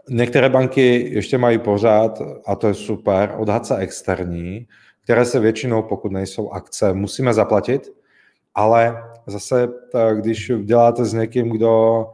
některé 0.09 0.49
banky 0.49 1.11
ještě 1.15 1.39
mají 1.39 1.59
pořád, 1.59 2.23
a 2.47 2.57
to 2.57 2.69
je 2.69 2.75
super, 2.75 3.35
odhadce 3.39 3.77
externí, 3.77 4.67
které 5.05 5.25
se 5.25 5.41
většinou, 5.41 5.83
pokud 5.83 6.13
nejsou 6.13 6.51
akce, 6.51 6.93
musíme 6.93 7.35
zaplatit, 7.35 7.93
ale 8.55 9.05
zase, 9.27 9.69
když 10.15 10.53
děláte 10.65 11.05
s 11.05 11.13
někým, 11.13 11.51
kdo 11.51 12.07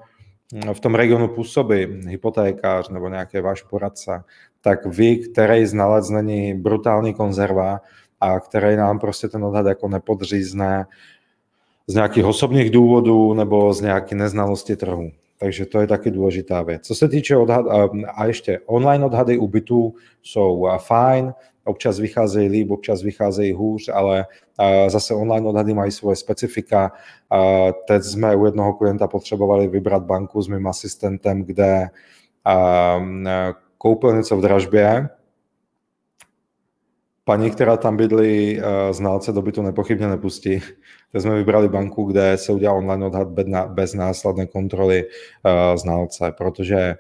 v 0.73 0.81
tom 0.81 0.95
regionu 0.95 1.29
působí, 1.29 1.87
hypotékář 2.09 2.89
nebo 2.89 3.09
nějaký 3.09 3.41
váš 3.41 3.63
poradce, 3.63 4.25
tak 4.61 4.87
vy, 4.87 5.17
který 5.17 5.67
znalec 5.67 6.11
není 6.11 6.55
brutální 6.55 7.15
konzerva 7.15 7.81
a 8.21 8.41
který 8.41 8.77
nám 8.77 8.99
prostě 8.99 9.29
ten 9.29 9.45
odhad 9.45 9.67
jako 9.67 9.89
nepodřízne 9.89 10.87
z 11.87 11.95
nějakých 11.95 12.25
osobních 12.25 12.71
důvodů 12.71 13.35
nebo 13.35 13.73
z 13.73 13.81
nějaké 13.81 14.15
neznalosti 14.15 14.77
trhu. 14.77 15.11
Takže 15.39 15.67
to 15.67 15.81
je 15.81 15.87
taky 15.87 16.11
důležitá 16.11 16.63
věc. 16.63 16.83
Co 16.83 16.95
se 16.95 17.09
týče 17.09 17.37
odhad, 17.37 17.67
a 18.15 18.27
ještě 18.27 18.61
online 18.67 19.05
odhady 19.05 19.39
u 19.39 19.47
bytů 19.47 19.95
jsou 20.23 20.69
fajn, 20.79 21.35
občas 21.65 21.99
vycházejí 21.99 22.49
líp, 22.49 22.71
občas 22.71 23.03
vycházejí 23.03 23.53
hůř, 23.53 23.89
ale 23.95 24.27
zase 24.89 25.15
online 25.15 25.49
odhady 25.49 25.75
mají 25.75 25.93
svoje 25.93 26.17
specifika. 26.17 26.93
Teď 27.89 28.03
jsme 28.03 28.37
u 28.37 28.45
jednoho 28.45 28.73
klienta 28.73 29.07
potřebovali 29.09 29.69
vybrat 29.69 30.03
banku 30.03 30.43
s 30.43 30.49
mým 30.49 30.67
asistentem, 30.67 31.43
kde 31.43 31.89
koupil 33.79 34.17
něco 34.17 34.37
v 34.37 34.41
dražbě, 34.41 35.09
paní, 37.25 37.51
která 37.51 37.77
tam 37.77 37.97
bydlí, 37.97 38.59
uh, 38.59 38.65
znalce 38.91 39.33
do 39.33 39.43
bytu 39.43 39.63
nepochybně 39.63 40.09
nepustí. 40.09 40.61
Tak 41.13 41.23
jsme 41.23 41.35
vybrali 41.35 41.69
banku, 41.69 42.05
kde 42.05 42.37
se 42.37 42.53
udělal 42.53 42.79
online 42.79 43.07
odhad 43.07 43.29
bez 43.69 43.95
následné 43.95 44.47
kontroly 44.47 45.05
znalce, 45.75 46.33
protože 46.39 46.95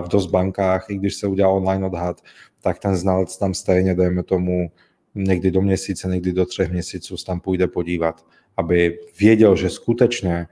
v 0.00 0.08
dost 0.08 0.26
bankách, 0.26 0.90
i 0.90 0.96
když 0.96 1.14
se 1.14 1.26
udělal 1.26 1.54
online 1.54 1.86
odhad, 1.86 2.20
tak 2.62 2.78
ten 2.78 2.96
znalec 2.96 3.38
tam 3.38 3.54
stejně, 3.54 3.94
dejme 3.94 4.22
tomu, 4.22 4.70
někdy 5.14 5.50
do 5.50 5.62
měsíce, 5.62 6.08
někdy 6.08 6.32
do 6.32 6.46
třech 6.46 6.70
měsíců 6.70 7.16
tam 7.26 7.40
půjde 7.40 7.66
podívat, 7.66 8.24
aby 8.56 8.98
věděl, 9.20 9.56
že 9.56 9.70
skutečně 9.70 10.46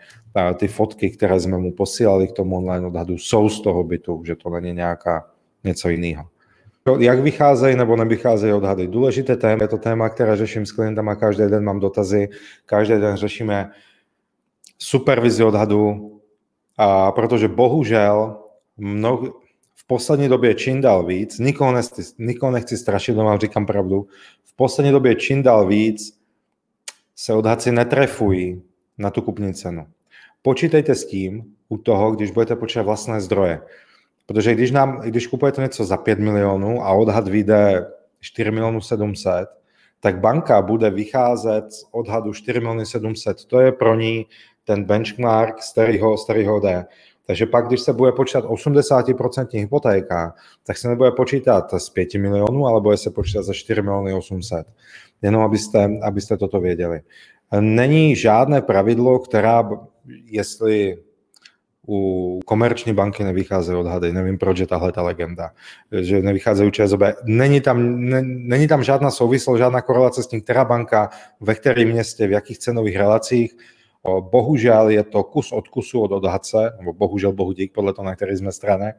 ty 0.56 0.68
fotky, 0.68 1.10
které 1.10 1.40
jsme 1.40 1.58
mu 1.58 1.72
posílali 1.72 2.28
k 2.28 2.32
tomu 2.32 2.56
online 2.56 2.86
odhadu, 2.86 3.18
jsou 3.18 3.48
z 3.48 3.60
toho 3.60 3.84
bytu, 3.84 4.22
že 4.26 4.36
to 4.36 4.50
není 4.50 4.72
nějaká 4.72 5.26
něco 5.64 5.88
jiného. 5.88 6.24
Jak 6.98 7.20
vycházejí 7.20 7.76
nebo 7.76 7.96
nevycházejí 7.96 8.52
odhady? 8.52 8.86
Důležité 8.86 9.36
téma, 9.36 9.62
je 9.62 9.68
to 9.68 9.78
téma, 9.78 10.08
které 10.08 10.36
řeším 10.36 10.66
s 10.66 10.72
klientama, 10.72 11.14
každý 11.14 11.42
den 11.42 11.64
mám 11.64 11.80
dotazy, 11.80 12.28
každý 12.66 12.94
den 12.94 13.16
řešíme 13.16 13.70
supervizi 14.78 15.44
odhadu, 15.44 16.10
a 16.76 17.12
protože 17.12 17.48
bohužel 17.48 18.36
mnoho, 18.76 19.39
poslední 19.90 20.28
době 20.28 20.54
čím 20.54 20.80
dál 20.80 21.06
víc, 21.06 21.38
nikoho 21.38 21.72
nechci, 21.72 22.02
nikoho 22.18 22.52
nechci 22.52 22.76
strašit, 22.76 23.12
vám 23.12 23.38
říkám 23.38 23.66
pravdu, 23.66 24.06
v 24.44 24.56
poslední 24.56 24.92
době 24.92 25.14
čím 25.14 25.42
dál 25.42 25.66
víc 25.66 26.18
se 27.16 27.34
odhadci 27.34 27.72
netrefují 27.72 28.62
na 28.98 29.10
tu 29.10 29.22
kupní 29.22 29.54
cenu. 29.54 29.86
Počítejte 30.42 30.94
s 30.94 31.06
tím 31.06 31.44
u 31.68 31.78
toho, 31.78 32.10
když 32.10 32.30
budete 32.30 32.56
počítat 32.56 32.82
vlastné 32.82 33.20
zdroje. 33.20 33.60
Protože 34.26 34.54
když, 34.54 34.70
nám, 34.70 35.00
když 35.00 35.26
kupujete 35.26 35.62
něco 35.62 35.84
za 35.84 35.96
5 35.96 36.18
milionů 36.18 36.82
a 36.82 36.92
odhad 36.92 37.28
vyjde 37.28 37.86
4 38.20 38.50
milionů 38.50 38.80
700, 38.80 39.48
tak 40.00 40.20
banka 40.20 40.62
bude 40.62 40.90
vycházet 40.90 41.72
z 41.72 41.84
odhadu 41.90 42.32
4 42.32 42.60
miliony 42.60 42.86
700. 42.86 43.44
To 43.44 43.60
je 43.60 43.72
pro 43.72 43.94
ní 43.94 44.26
ten 44.64 44.84
benchmark, 44.84 45.62
z 45.62 45.72
kterého, 45.72 46.16
z 46.16 46.24
kterého 46.24 46.60
jde. 46.60 46.86
Takže 47.26 47.46
pak, 47.46 47.66
když 47.66 47.80
se 47.80 47.92
bude 47.92 48.12
počítat 48.12 48.44
80% 48.44 49.46
hypotéka, 49.52 50.34
tak 50.66 50.78
se 50.78 50.88
nebude 50.88 51.10
počítat 51.10 51.74
z 51.80 51.90
5 51.90 52.14
milionů, 52.14 52.66
ale 52.66 52.80
bude 52.80 52.96
se 52.96 53.10
počítat 53.10 53.42
za 53.42 53.52
4 53.52 53.82
miliony 53.82 54.14
800. 54.14 54.66
Jenom 55.22 55.42
abyste, 55.42 55.90
abyste 56.02 56.36
toto 56.36 56.60
věděli. 56.60 57.00
Není 57.60 58.16
žádné 58.16 58.62
pravidlo, 58.62 59.18
která, 59.18 59.70
jestli 60.24 60.96
u 61.88 62.40
komerční 62.44 62.92
banky 62.92 63.24
nevycházejí 63.24 63.78
odhady. 63.78 64.12
Nevím, 64.12 64.38
proč 64.38 64.58
je 64.58 64.66
tahle 64.66 64.92
ta 64.92 65.02
legenda, 65.02 65.50
že 66.00 66.22
nevycházejí 66.22 66.70
ČSOB. 66.72 67.00
Není 67.24 67.60
tam, 67.60 68.00
ne, 68.00 68.22
není 68.22 68.68
tam 68.68 68.82
žádná 68.82 69.10
souvislost, 69.10 69.58
žádná 69.58 69.80
korelace 69.80 70.22
s 70.22 70.26
tím, 70.26 70.40
která 70.40 70.64
banka, 70.64 71.10
ve 71.40 71.54
kterém 71.54 71.88
městě, 71.88 72.26
v 72.26 72.32
jakých 72.32 72.58
cenových 72.58 72.96
relacích. 72.96 73.56
Bohužel 74.20 74.88
je 74.88 75.02
to 75.04 75.24
kus 75.24 75.52
od 75.52 75.68
kusu 75.68 76.00
od 76.00 76.12
odhadce, 76.12 76.72
nebo 76.78 76.92
bohužel, 76.92 77.32
bohu 77.32 77.52
dík, 77.52 77.72
podle 77.72 77.92
toho, 77.92 78.06
na 78.06 78.16
které 78.16 78.36
jsme 78.36 78.52
strany. 78.52 78.92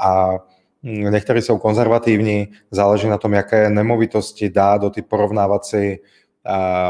A 0.00 0.38
někteří 0.82 1.42
jsou 1.42 1.58
konzervativní, 1.58 2.48
záleží 2.70 3.08
na 3.08 3.18
tom, 3.18 3.32
jaké 3.32 3.70
nemovitosti 3.70 4.50
dá 4.50 4.78
do 4.78 4.90
ty 4.90 5.02
porovnávací 5.02 5.98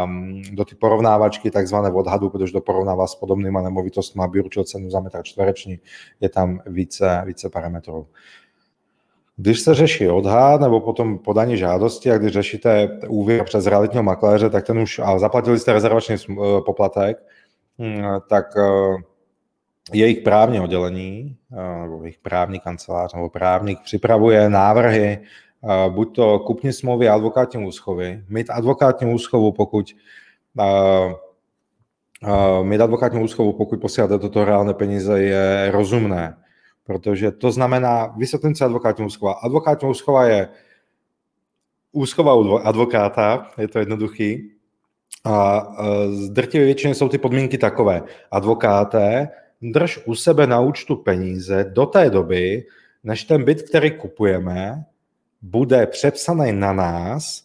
um, 0.04 0.42
do 0.52 0.64
ty 0.64 0.74
porovnávačky 0.74 1.50
takzvané 1.50 1.90
v 1.90 1.96
odhadu, 1.96 2.30
protože 2.30 2.52
to 2.52 2.60
porovnává 2.60 3.06
s 3.06 3.14
podobnýma 3.14 3.62
nemovitostmi, 3.62 4.22
aby 4.24 4.42
určil 4.42 4.64
cenu 4.64 4.90
za 4.90 5.00
metr 5.00 5.20
čtvereční, 5.22 5.78
je 6.20 6.28
tam 6.28 6.60
více, 6.66 7.22
více 7.26 7.50
parametrů. 7.50 8.06
Když 9.36 9.60
se 9.60 9.74
řeší 9.74 10.08
odhad 10.08 10.60
nebo 10.60 10.80
potom 10.80 11.18
podání 11.18 11.56
žádosti 11.56 12.10
a 12.10 12.18
když 12.18 12.32
řešíte 12.32 12.98
úvěr 13.08 13.44
přes 13.44 13.66
realitního 13.66 14.02
makléře, 14.02 14.50
tak 14.50 14.66
ten 14.66 14.78
už, 14.78 14.98
a 14.98 15.18
zaplatili 15.18 15.58
jste 15.58 15.72
rezervační 15.72 16.14
eh, 16.14 16.34
poplatek, 16.66 17.18
tak 18.28 18.46
eh, 18.56 18.96
jejich 19.92 20.18
právní 20.18 20.60
oddělení, 20.60 21.36
eh, 21.52 21.82
nebo 21.82 22.02
jejich 22.02 22.18
právní 22.18 22.60
kancelář 22.60 23.14
nebo 23.14 23.28
právník 23.28 23.78
připravuje 23.84 24.50
návrhy 24.50 25.18
buď 25.88 26.14
to 26.14 26.38
kupní 26.38 26.72
smlouvy 26.72 27.08
a 27.08 27.14
advokátní 27.14 27.66
úschovy. 27.66 28.24
Mít 28.28 28.50
advokátní 28.50 29.14
úschovu, 29.14 29.52
pokud 29.52 29.86
mít 32.62 32.80
advokátní 32.80 33.22
úschovu, 33.22 33.52
pokud 33.52 33.80
posíláte 33.80 34.18
toto 34.18 34.44
reálné 34.44 34.74
peníze, 34.74 35.22
je 35.22 35.70
rozumné. 35.70 36.36
Protože 36.84 37.30
to 37.30 37.52
znamená, 37.52 38.06
vysvětlím 38.06 38.54
si 38.54 38.64
advokátní 38.64 39.06
úschova. 39.06 39.32
Advokátní 39.32 39.88
úschova 39.88 40.24
je 40.24 40.48
úschova 41.92 42.60
advokáta, 42.62 43.50
je 43.58 43.68
to 43.68 43.78
jednoduchý. 43.78 44.57
A 45.24 45.66
z 46.10 46.30
drtivé 46.30 46.64
většiny 46.64 46.94
jsou 46.94 47.08
ty 47.08 47.18
podmínky 47.18 47.58
takové. 47.58 48.02
Advokáte, 48.30 49.28
drž 49.62 50.00
u 50.04 50.14
sebe 50.14 50.46
na 50.46 50.60
účtu 50.60 50.96
peníze 50.96 51.64
do 51.72 51.86
té 51.86 52.10
doby, 52.10 52.64
než 53.04 53.24
ten 53.24 53.44
byt, 53.44 53.62
který 53.62 53.90
kupujeme, 53.90 54.84
bude 55.42 55.86
přepsaný 55.86 56.52
na 56.52 56.72
nás 56.72 57.42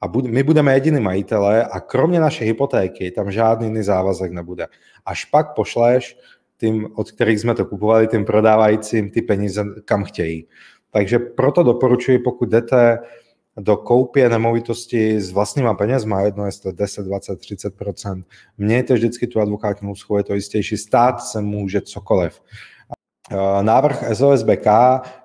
a 0.00 0.06
my 0.22 0.42
budeme 0.42 0.74
jediní 0.74 1.00
majitelé 1.00 1.64
a 1.64 1.80
kromě 1.80 2.20
naší 2.20 2.44
hypotéky 2.44 3.10
tam 3.10 3.30
žádný 3.30 3.66
jiný 3.66 3.82
závazek 3.82 4.32
nebude. 4.32 4.66
Až 5.06 5.24
pak 5.24 5.54
pošleš 5.54 6.18
tým, 6.56 6.88
od 6.94 7.12
kterých 7.12 7.40
jsme 7.40 7.54
to 7.54 7.64
kupovali, 7.64 8.06
tím 8.06 8.24
prodávajícím 8.24 9.10
ty 9.10 9.22
peníze 9.22 9.64
kam 9.84 10.04
chtějí. 10.04 10.46
Takže 10.90 11.18
proto 11.18 11.62
doporučuji, 11.62 12.18
pokud 12.18 12.48
jdete 12.48 12.98
do 13.60 13.76
koupě 13.76 14.28
nemovitosti 14.28 15.20
s 15.20 15.32
vlastníma 15.32 15.74
penězma, 15.74 16.20
jedno 16.20 16.46
jestli 16.46 16.72
10, 16.72 17.06
20, 17.06 17.40
30% 17.40 18.24
mějte 18.58 18.94
vždycky 18.94 19.26
tu 19.26 19.40
advokátní 19.40 19.90
úschovu, 19.90 20.18
je 20.18 20.24
to 20.24 20.34
jistější, 20.34 20.76
stát 20.76 21.20
se 21.20 21.40
může 21.40 21.80
cokoliv. 21.80 22.42
Návrh 23.62 24.04
SOSBK 24.16 24.66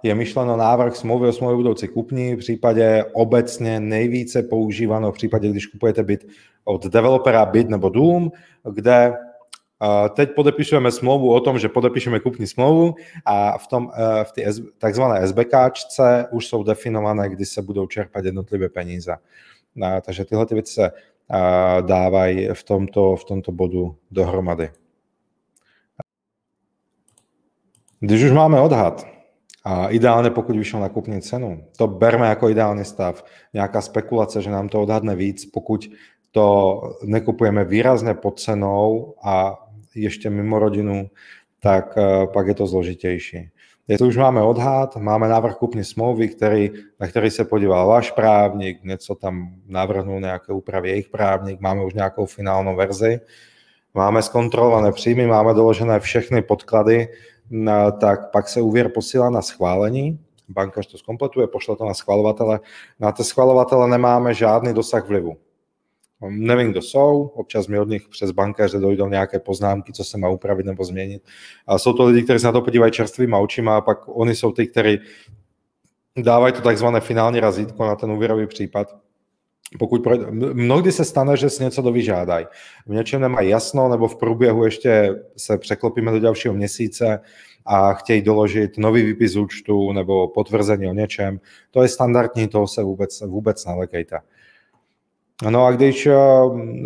je 0.04 0.16
myšleno 0.16 0.58
návrh 0.58 0.96
smlouvy 0.96 1.28
o 1.28 1.34
smlouvě 1.34 1.56
budoucí 1.56 1.88
kupní, 1.88 2.36
v 2.36 2.40
případě 2.40 3.06
obecně 3.13 3.80
nejvíce 3.80 4.44
používanou 4.44 5.12
v 5.12 5.16
případě, 5.16 5.50
když 5.50 5.66
kupujete 5.66 6.04
byt 6.04 6.28
od 6.63 6.86
developera 6.86 7.46
byt 7.46 7.70
nebo 7.70 7.90
dům, 7.90 8.32
kde 8.74 9.13
teď 10.10 10.30
podepisujeme 10.36 10.92
smlouvu 10.92 11.34
o 11.34 11.40
tom, 11.40 11.60
že 11.60 11.70
podepíšeme 11.70 12.20
kupní 12.20 12.48
smlouvu 12.48 12.96
a 13.26 13.58
v, 13.58 13.68
tom, 13.68 13.92
eh, 13.96 14.24
v 14.24 14.32
té 14.32 14.42
takzvané 14.78 15.28
SBKčce 15.28 16.28
už 16.32 16.48
jsou 16.48 16.63
definované, 16.63 17.30
kdy 17.30 17.46
se 17.46 17.62
budou 17.62 17.88
čerpat 17.88 18.26
jednotlivé 18.26 18.70
peníze. 18.70 19.16
Takže 20.06 20.26
tyhle 20.26 20.46
ty 20.46 20.54
věci 20.54 20.74
se 20.74 20.92
dávají 21.82 22.50
v 22.54 22.63
tomto, 22.63 23.16
v 23.16 23.24
tomto 23.24 23.52
bodu 23.52 23.96
dohromady. 24.12 24.70
Když 28.00 28.24
už 28.24 28.32
máme 28.32 28.62
odhad, 28.62 29.06
a 29.63 29.88
ideálně 29.88 30.30
pokud 30.30 30.56
vyšel 30.56 30.80
na 30.80 30.90
kupní 30.90 31.22
cenu, 31.22 31.63
to 31.78 31.88
berme 31.88 32.28
jako 32.28 32.50
ideální 32.50 32.86
stav. 32.86 33.24
Nějaká 33.54 33.82
spekulace, 33.82 34.42
že 34.42 34.50
nám 34.50 34.70
to 34.70 34.82
odhadne 34.82 35.16
víc, 35.16 35.46
pokud 35.46 35.90
to 36.32 36.82
nekupujeme 37.04 37.66
výrazně 37.66 38.13
pod 38.13 38.40
cenou 38.40 39.13
a 39.24 39.66
ještě 40.01 40.29
mimo 40.29 40.60
rodinu, 40.60 41.10
tak 41.60 41.97
uh, 41.97 42.33
pak 42.33 42.47
je 42.47 42.53
to 42.53 42.67
zložitější. 42.67 43.49
Jestli 43.88 44.07
už 44.07 44.17
máme 44.17 44.41
odhad, 44.41 44.95
máme 44.95 45.27
návrh 45.27 45.55
kupní 45.55 45.83
smlouvy, 45.83 46.27
který, 46.27 46.71
na 46.99 47.07
který 47.07 47.31
se 47.31 47.45
podíval 47.45 47.88
váš 47.88 48.12
právník, 48.12 48.83
něco 48.83 49.15
tam 49.15 49.49
navrhnul 49.67 50.19
nějaké 50.19 50.53
úpravy 50.53 50.89
jejich 50.89 51.10
právník, 51.10 51.60
máme 51.60 51.86
už 51.86 51.93
nějakou 51.93 52.25
finálnou 52.25 52.75
verzi, 52.75 53.19
máme 53.93 54.21
zkontrolované 54.21 54.91
příjmy, 54.91 55.27
máme 55.27 55.53
doložené 55.53 55.99
všechny 55.99 56.41
podklady, 56.41 57.07
tak 57.99 58.31
pak 58.31 58.49
se 58.49 58.62
úvěr 58.62 58.89
posílá 58.89 59.29
na 59.29 59.41
schválení, 59.41 60.19
banka 60.49 60.81
to 60.91 60.97
zkompletuje, 60.97 61.47
pošle 61.47 61.75
to 61.75 61.86
na 61.86 61.93
schvalovatele. 61.93 62.60
Na 62.99 63.12
ty 63.12 63.23
schvalovatele 63.23 63.88
nemáme 63.88 64.33
žádný 64.33 64.73
dosah 64.73 65.07
vlivu. 65.07 65.38
Nevím, 66.30 66.71
kdo 66.71 66.82
jsou, 66.82 67.32
občas 67.36 67.67
mi 67.67 67.80
od 67.80 67.89
nich 67.89 68.08
přes 68.10 68.32
bankéře 68.32 68.80
dojdou 68.80 69.08
nějaké 69.08 69.39
poznámky, 69.39 69.93
co 69.93 70.03
se 70.03 70.17
má 70.17 70.30
upravit 70.30 70.65
nebo 70.65 70.84
změnit. 70.84 71.23
A 71.67 71.77
jsou 71.77 71.93
to 71.93 72.06
lidi, 72.06 72.23
kteří 72.23 72.39
se 72.39 72.47
na 72.47 72.51
to 72.51 72.62
podívají 72.62 72.91
čerstvýma 72.91 73.38
očima 73.38 73.77
a 73.77 73.82
pak 73.82 73.97
oni 74.08 74.36
jsou 74.36 74.51
ty, 74.51 74.67
kteří 74.67 74.99
dávají 76.17 76.53
to 76.53 76.62
takzvané 76.62 77.01
finální 77.01 77.39
razítko 77.39 77.86
na 77.86 77.95
ten 77.95 78.12
úvěrový 78.12 78.47
případ 78.47 78.95
pokud 79.80 80.03
projde, 80.03 80.25
mnohdy 80.53 80.91
se 80.91 81.06
stane, 81.06 81.38
že 81.38 81.49
si 81.49 81.63
něco 81.63 81.82
dovyžádají. 81.82 82.45
V 82.86 82.93
něčem 82.93 83.21
nemají 83.21 83.49
jasno, 83.49 83.89
nebo 83.89 84.08
v 84.08 84.15
průběhu 84.15 84.65
ještě 84.65 85.15
se 85.38 85.58
překlopíme 85.58 86.12
do 86.12 86.19
dalšího 86.19 86.53
měsíce 86.53 87.19
a 87.65 87.93
chtějí 87.93 88.21
doložit 88.21 88.77
nový 88.77 89.03
výpis 89.03 89.36
účtu 89.36 89.91
nebo 89.91 90.27
potvrzení 90.27 90.88
o 90.88 90.93
něčem. 90.93 91.39
To 91.71 91.82
je 91.82 91.88
standardní, 91.88 92.47
toho 92.47 92.67
se 92.67 92.84
vůbec, 92.84 93.21
vůbec 93.21 93.65
nelekejte. 93.65 94.17
No 95.43 95.65
a 95.65 95.71
když 95.71 96.06
eh, 96.06 96.15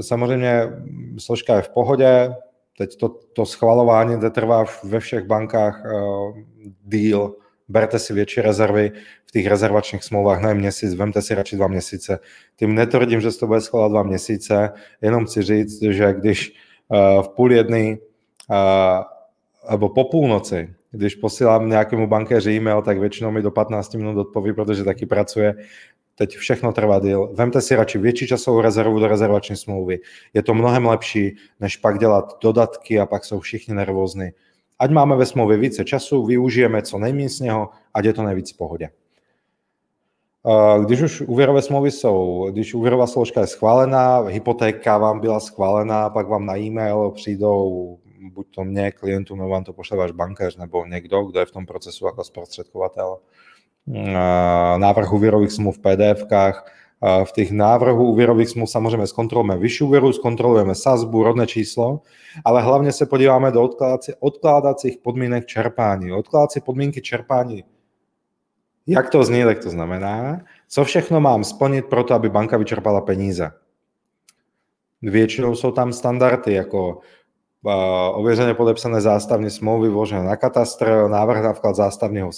samozřejmě 0.01 0.69
složka 1.17 1.55
je 1.55 1.61
v 1.61 1.69
pohodě, 1.69 2.35
teď 2.77 2.95
to, 2.95 3.09
to 3.09 3.45
schvalování 3.45 4.31
trvá 4.31 4.65
ve 4.83 4.99
všech 4.99 5.25
bankách 5.25 5.83
uh, 5.85 6.37
díl, 6.83 7.35
berte 7.69 7.99
si 7.99 8.13
větší 8.13 8.41
rezervy 8.41 8.91
v 9.25 9.31
těch 9.31 9.47
rezervačních 9.47 10.03
smlouvách 10.03 10.41
na 10.41 10.53
měsíc, 10.53 10.93
vemte 10.93 11.21
si 11.21 11.35
radši 11.35 11.55
dva 11.55 11.67
měsíce. 11.67 12.19
Tím 12.55 12.75
netvrdím, 12.75 13.21
že 13.21 13.31
se 13.31 13.39
to 13.39 13.47
bude 13.47 13.61
skládat 13.61 13.87
dva 13.87 14.03
měsíce, 14.03 14.69
jenom 15.01 15.25
chci 15.25 15.41
říct, 15.41 15.81
že 15.81 16.13
když 16.13 16.53
uh, 16.87 17.23
v 17.23 17.29
půl 17.29 17.53
jedny 17.53 17.99
uh, 18.49 19.71
nebo 19.71 19.89
po 19.89 20.03
půlnoci, 20.03 20.73
když 20.91 21.15
posílám 21.15 21.69
nějakému 21.69 22.07
bankéři 22.07 22.51
e-mail, 22.51 22.81
tak 22.81 22.99
většinou 22.99 23.31
mi 23.31 23.41
do 23.41 23.51
15 23.51 23.93
minut 23.93 24.17
odpoví, 24.17 24.53
protože 24.53 24.83
taky 24.83 25.05
pracuje. 25.05 25.55
Teď 26.15 26.37
všechno 26.37 26.73
trvá 26.73 26.99
díl. 26.99 27.31
Vemte 27.33 27.61
si 27.61 27.75
radši 27.75 27.97
větší 27.97 28.27
časovou 28.27 28.61
rezervu 28.61 28.99
do 28.99 29.07
rezervační 29.07 29.55
smlouvy. 29.55 29.99
Je 30.33 30.43
to 30.43 30.53
mnohem 30.53 30.85
lepší, 30.85 31.35
než 31.59 31.77
pak 31.77 31.99
dělat 31.99 32.37
dodatky 32.43 32.99
a 32.99 33.05
pak 33.05 33.25
jsou 33.25 33.39
všichni 33.39 33.73
nervózní. 33.73 34.29
Ať 34.79 34.91
máme 34.91 35.15
ve 35.15 35.25
smlouvě 35.25 35.57
více 35.57 35.83
času, 35.85 36.25
využijeme 36.25 36.81
co 36.81 36.97
nejméně 36.97 37.29
z 37.29 37.39
něho, 37.39 37.69
ať 37.93 38.05
je 38.05 38.13
to 38.13 38.23
nejvíc 38.23 38.53
v 38.53 38.57
pohodě. 38.57 38.89
Když 40.85 41.01
už 41.01 41.21
úvěrové 41.21 41.61
smlouvy 41.61 41.91
jsou, 41.91 42.47
když 42.51 42.73
úvěrová 42.73 43.07
složka 43.07 43.41
je 43.41 43.47
schválená, 43.47 44.19
hypotéka 44.19 44.97
vám 44.97 45.19
byla 45.19 45.39
schválená, 45.39 46.09
pak 46.09 46.27
vám 46.27 46.45
na 46.45 46.57
e-mail 46.57 47.11
přijdou 47.11 47.97
buď 48.21 48.47
to 48.55 48.63
mě, 48.63 48.91
klientům, 48.91 49.37
nebo 49.37 49.49
vám 49.49 49.63
to 49.63 49.73
pošle 49.73 49.97
váš 49.97 50.11
bankéř, 50.11 50.57
nebo 50.57 50.85
někdo, 50.85 51.23
kdo 51.23 51.39
je 51.39 51.45
v 51.45 51.51
tom 51.51 51.65
procesu 51.65 52.05
jako 52.05 52.23
zprostředkovatel. 52.23 53.17
Návrh 54.77 55.13
úvěrových 55.13 55.51
smluv 55.51 55.77
v 55.77 55.81
PDF-kách, 55.81 56.63
v 57.23 57.31
těch 57.31 57.51
návrhů 57.51 58.11
úvěrových 58.11 58.49
smluv 58.49 58.69
samozřejmě 58.69 59.07
zkontrolujeme 59.07 59.57
vyšší 59.57 59.83
úvěru, 59.83 60.13
zkontrolujeme 60.13 60.75
sazbu, 60.75 61.23
rodné 61.23 61.47
číslo, 61.47 62.01
ale 62.45 62.61
hlavně 62.61 62.91
se 62.91 63.05
podíváme 63.05 63.51
do 63.51 63.69
odkládacích 64.19 64.97
podmínek 64.97 65.45
čerpání. 65.45 66.11
Odkládací 66.11 66.61
podmínky 66.61 67.01
čerpání, 67.01 67.63
jak 68.87 69.09
to 69.09 69.23
zní, 69.23 69.43
tak 69.43 69.59
to 69.59 69.69
znamená, 69.69 70.41
co 70.67 70.83
všechno 70.83 71.21
mám 71.21 71.43
splnit 71.43 71.85
pro 71.85 72.03
to, 72.03 72.13
aby 72.13 72.29
banka 72.29 72.57
vyčerpala 72.57 73.01
peníze. 73.01 73.51
Většinou 75.01 75.55
jsou 75.55 75.71
tam 75.71 75.93
standardy, 75.93 76.53
jako 76.53 76.99
ověřeně 78.13 78.53
podepsané 78.53 79.01
zástavní 79.01 79.49
smlouvy 79.49 79.89
vložené 79.89 80.23
na 80.23 80.35
katastr, 80.35 81.07
návrh 81.07 81.43
na 81.43 81.53
vklad 81.53 81.75
zástavního 81.75 82.29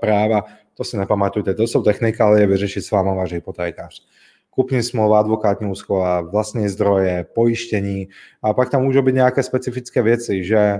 práva, 0.00 0.44
to 0.74 0.84
si 0.84 0.96
nepamatujte, 0.96 1.54
to 1.54 1.62
jsou 1.62 1.82
technikálie, 1.82 2.46
vyřešit 2.46 2.82
s 2.82 2.90
váma 2.90 3.14
váš 3.14 3.32
hypotékář. 3.32 4.02
Kupní 4.50 4.82
smlouva, 4.82 5.18
advokátní 5.18 5.70
úschova, 5.70 6.20
vlastní 6.20 6.68
zdroje, 6.68 7.26
pojištění 7.34 8.08
a 8.42 8.54
pak 8.54 8.70
tam 8.70 8.82
můžou 8.82 9.02
být 9.02 9.14
nějaké 9.14 9.42
specifické 9.42 10.02
věci, 10.02 10.44
že 10.44 10.78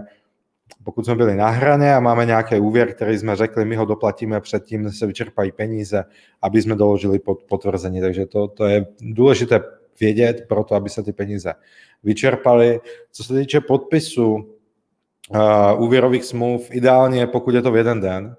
pokud 0.84 1.04
jsme 1.04 1.14
byli 1.14 1.36
na 1.36 1.48
hraně 1.48 1.94
a 1.94 2.00
máme 2.00 2.26
nějaký 2.26 2.58
úvěr, 2.58 2.94
který 2.94 3.18
jsme 3.18 3.36
řekli, 3.36 3.64
my 3.64 3.76
ho 3.76 3.84
doplatíme 3.84 4.40
předtím, 4.40 4.82
než 4.82 4.98
se 4.98 5.06
vyčerpají 5.06 5.52
peníze, 5.52 6.04
aby 6.42 6.62
jsme 6.62 6.74
doložili 6.74 7.18
potvrzení. 7.48 8.00
Takže 8.00 8.26
to, 8.26 8.48
to 8.48 8.64
je 8.64 8.86
důležité 9.00 9.60
vědět 10.00 10.44
pro 10.48 10.64
to, 10.64 10.74
aby 10.74 10.90
se 10.90 11.02
ty 11.02 11.12
peníze 11.12 11.54
vyčerpaly. 12.02 12.80
Co 13.12 13.24
se 13.24 13.34
týče 13.34 13.60
podpisu 13.60 14.34
uh, 14.34 15.82
úvěrových 15.82 16.24
smluv, 16.24 16.68
ideálně 16.70 17.26
pokud 17.26 17.54
je 17.54 17.62
to 17.62 17.72
v 17.72 17.76
jeden 17.76 18.00
den, 18.00 18.36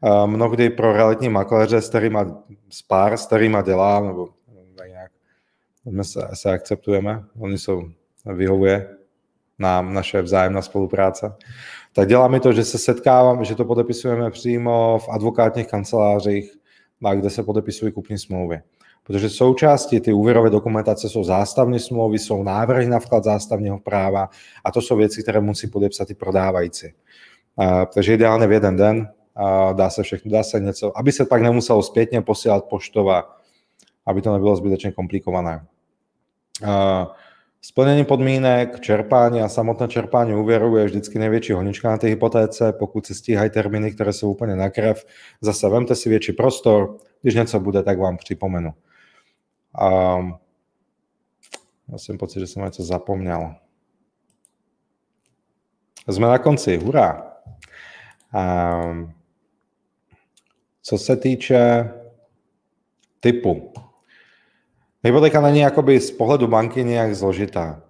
uh, 0.00 0.26
mnohdy 0.26 0.70
pro 0.70 0.92
realitní 0.92 1.28
makléře, 1.28 1.80
s 1.80 1.88
kterými 1.88 2.18
spár, 2.70 3.16
s 3.16 3.26
kterými 3.26 3.58
dělám, 3.64 4.06
nebo 4.06 4.28
nějak 4.88 5.10
my 5.90 6.04
se, 6.04 6.28
se 6.34 6.50
akceptujeme, 6.50 7.24
oni 7.38 7.58
jsou, 7.58 7.82
vyhovuje 8.34 8.88
nám 9.58 9.94
naše 9.94 10.22
vzájemná 10.22 10.62
spolupráce, 10.62 11.34
tak 11.92 12.08
dělá 12.08 12.28
mi 12.28 12.40
to, 12.40 12.52
že 12.52 12.64
se 12.64 12.78
setkávám, 12.78 13.44
že 13.44 13.54
to 13.54 13.64
podepisujeme 13.64 14.30
přímo 14.30 14.98
v 14.98 15.08
advokátních 15.08 15.66
kancelářích, 15.66 16.52
kde 17.14 17.30
se 17.30 17.42
podepisují 17.42 17.92
kupní 17.92 18.18
smlouvy 18.18 18.60
protože 19.06 19.30
součástí 19.30 20.00
ty 20.00 20.12
úvěrové 20.12 20.50
dokumentace 20.50 21.08
jsou 21.08 21.24
zástavní 21.24 21.78
smlouvy, 21.78 22.18
jsou 22.18 22.42
návrhy 22.42 22.86
na 22.86 22.98
vklad 22.98 23.24
zástavního 23.24 23.78
práva 23.78 24.28
a 24.64 24.72
to 24.72 24.82
jsou 24.82 24.96
věci, 24.96 25.22
které 25.22 25.40
musí 25.40 25.66
podepsat 25.66 26.10
i 26.10 26.14
prodávající. 26.14 26.86
takže 27.94 28.14
ideálně 28.14 28.46
v 28.46 28.52
jeden 28.52 28.76
den 28.76 29.08
dá 29.72 29.90
se 29.90 30.02
všechno, 30.02 30.30
dá 30.30 30.42
se 30.42 30.60
něco, 30.60 30.98
aby 30.98 31.12
se 31.12 31.24
pak 31.24 31.42
nemuselo 31.42 31.82
zpětně 31.82 32.22
posílat 32.22 32.64
poštova, 32.64 33.36
aby 34.06 34.22
to 34.22 34.32
nebylo 34.32 34.56
zbytečně 34.56 34.92
komplikované. 34.92 35.64
Splnění 37.60 38.04
podmínek, 38.04 38.80
čerpání 38.80 39.40
a 39.40 39.48
samotné 39.48 39.88
čerpání 39.88 40.34
úvěru 40.34 40.76
je 40.76 40.84
vždycky 40.84 41.18
největší 41.18 41.52
honička 41.52 41.90
na 41.90 41.98
té 41.98 42.06
hypotéce, 42.06 42.72
pokud 42.72 43.06
se 43.06 43.14
stíhají 43.14 43.50
termíny, 43.50 43.92
které 43.92 44.12
jsou 44.12 44.30
úplně 44.30 44.56
na 44.56 44.70
krev. 44.70 45.04
Zase 45.40 45.68
vemte 45.68 45.94
si 45.94 46.08
větší 46.08 46.32
prostor, 46.32 46.96
když 47.22 47.34
něco 47.34 47.60
bude, 47.60 47.82
tak 47.82 47.98
vám 47.98 48.16
připomenu. 48.16 48.70
A 49.78 50.18
já 51.92 51.98
jsem 51.98 52.18
pocit, 52.18 52.40
že 52.40 52.46
jsem 52.46 52.64
něco 52.64 52.82
zapomněl. 52.82 53.54
Jsme 56.08 56.26
na 56.26 56.38
konci, 56.38 56.76
hurá. 56.76 57.32
A 58.32 58.80
co 60.82 60.98
se 60.98 61.16
týče 61.16 61.90
typu. 63.20 63.72
Hypotéka 65.04 65.40
není 65.40 65.58
jakoby 65.58 66.00
z 66.00 66.10
pohledu 66.10 66.46
banky 66.46 66.84
nějak 66.84 67.14
zložitá. 67.14 67.82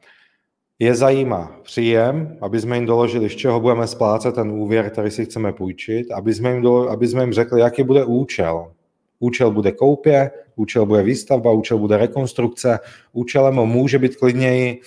Je 0.78 0.94
zajímá 0.94 1.60
příjem, 1.62 2.38
aby 2.40 2.60
jsme 2.60 2.76
jim 2.76 2.86
doložili, 2.86 3.30
z 3.30 3.36
čeho 3.36 3.60
budeme 3.60 3.86
splácet 3.86 4.34
ten 4.34 4.50
úvěr, 4.50 4.90
který 4.90 5.10
si 5.10 5.24
chceme 5.24 5.52
půjčit, 5.52 6.10
aby 6.10 6.34
jsme 6.34 6.52
jim, 6.52 6.62
dolo, 6.62 6.90
aby 6.90 7.08
jsme 7.08 7.22
jim 7.22 7.32
řekli, 7.32 7.60
jaký 7.60 7.82
bude 7.82 8.04
účel. 8.04 8.72
Účel 9.18 9.50
bude 9.50 9.72
koupě, 9.72 10.30
účel 10.56 10.86
bude 10.86 11.02
výstavba, 11.02 11.52
účel 11.52 11.78
bude 11.78 11.96
rekonstrukce, 11.96 12.78
účelem 13.12 13.54
může 13.54 13.98
být 13.98 14.16
klidněji 14.16 14.80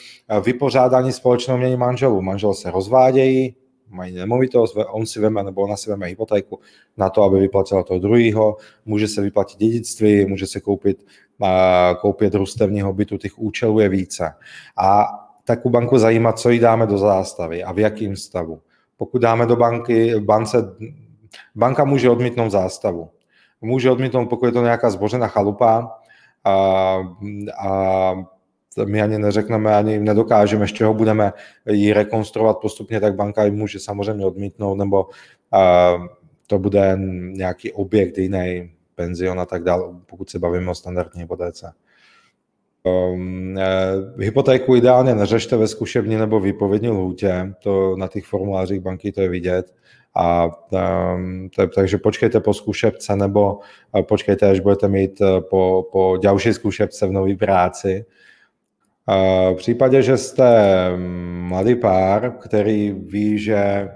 vypořádání 0.45 1.11
společného 1.11 1.57
mění 1.59 1.77
manželů. 1.77 2.21
Manžel 2.21 2.53
se 2.53 2.71
rozvádějí, 2.71 3.55
mají 3.89 4.15
nemovitost, 4.15 4.77
on 4.91 5.05
si 5.05 5.19
veme 5.19 5.43
nebo 5.43 5.61
ona 5.61 5.77
si 5.77 5.89
veme 5.89 6.07
hypotéku 6.07 6.59
na 6.97 7.09
to, 7.09 7.23
aby 7.23 7.39
vyplatila 7.39 7.83
toho 7.83 7.99
druhého, 7.99 8.57
může 8.85 9.07
se 9.07 9.21
vyplatit 9.21 9.59
dědictví, 9.59 10.25
může 10.25 10.47
se 10.47 10.59
koupit, 10.59 11.05
koupit 12.01 12.33
družstevního 12.33 12.93
bytu, 12.93 13.17
těch 13.17 13.39
účelů 13.39 13.79
je 13.79 13.89
více. 13.89 14.31
A 14.77 15.07
takovou 15.43 15.71
banku 15.71 15.97
zajímá, 15.97 16.33
co 16.33 16.49
jí 16.49 16.59
dáme 16.59 16.87
do 16.87 16.97
zástavy 16.97 17.63
a 17.63 17.71
v 17.71 17.79
jakém 17.79 18.15
stavu. 18.15 18.61
Pokud 18.97 19.21
dáme 19.21 19.45
do 19.45 19.55
banky, 19.55 20.19
bance, 20.19 20.75
banka 21.55 21.83
může 21.83 22.09
odmítnout 22.09 22.49
zástavu 22.49 23.09
může 23.61 23.91
odmítnout, 23.91 24.29
pokud 24.29 24.45
je 24.45 24.51
to 24.51 24.61
nějaká 24.61 24.89
zbořená 24.89 25.27
chalupa 25.27 25.99
a, 26.43 26.53
a 27.67 28.13
my 28.85 29.01
ani 29.01 29.17
neřekneme, 29.17 29.75
ani 29.75 29.99
nedokážeme, 29.99 30.67
z 30.67 30.73
čeho 30.73 30.93
budeme 30.93 31.33
ji 31.65 31.93
rekonstruovat 31.93 32.57
postupně, 32.57 32.99
tak 32.99 33.15
banka 33.15 33.43
ji 33.43 33.51
může 33.51 33.79
samozřejmě 33.79 34.25
odmítnout, 34.25 34.75
nebo 34.75 35.09
a, 35.51 35.93
to 36.47 36.59
bude 36.59 36.97
nějaký 37.31 37.71
objekt 37.71 38.17
jiný, 38.17 38.71
penzion 38.95 39.39
a 39.39 39.45
tak 39.45 39.63
dále, 39.63 39.83
pokud 40.05 40.29
se 40.29 40.39
bavíme 40.39 40.71
o 40.71 40.75
standardní 40.75 41.21
hypotéce. 41.21 41.73
Um, 42.83 43.57
eh, 43.57 44.23
hypotéku 44.23 44.75
ideálně 44.75 45.15
neřešte 45.15 45.57
ve 45.57 45.67
zkušební 45.67 46.15
nebo 46.15 46.39
výpovědní 46.39 46.89
lhůtě, 46.89 47.53
to 47.63 47.95
na 47.95 48.07
těch 48.07 48.25
formulářích 48.25 48.79
banky 48.79 49.11
to 49.11 49.21
je 49.21 49.29
vidět. 49.29 49.73
A 50.15 50.45
um, 50.45 51.49
to, 51.55 51.67
takže 51.67 51.97
počkejte 51.97 52.39
po 52.39 52.53
zkušebce 52.53 53.15
nebo 53.15 53.59
uh, 53.95 54.01
počkejte, 54.01 54.49
až 54.49 54.59
budete 54.59 54.87
mít 54.87 55.21
uh, 55.21 55.27
po, 55.49 55.87
po 55.91 56.17
další 56.23 56.53
zkušebce 56.53 57.07
v 57.07 57.11
nové 57.11 57.35
práci. 57.35 58.05
Uh, 59.09 59.53
v 59.53 59.57
případě, 59.57 60.01
že 60.01 60.17
jste 60.17 60.47
mladý 61.47 61.75
pár, 61.75 62.31
který 62.31 62.91
ví, 62.91 63.39
že 63.39 63.89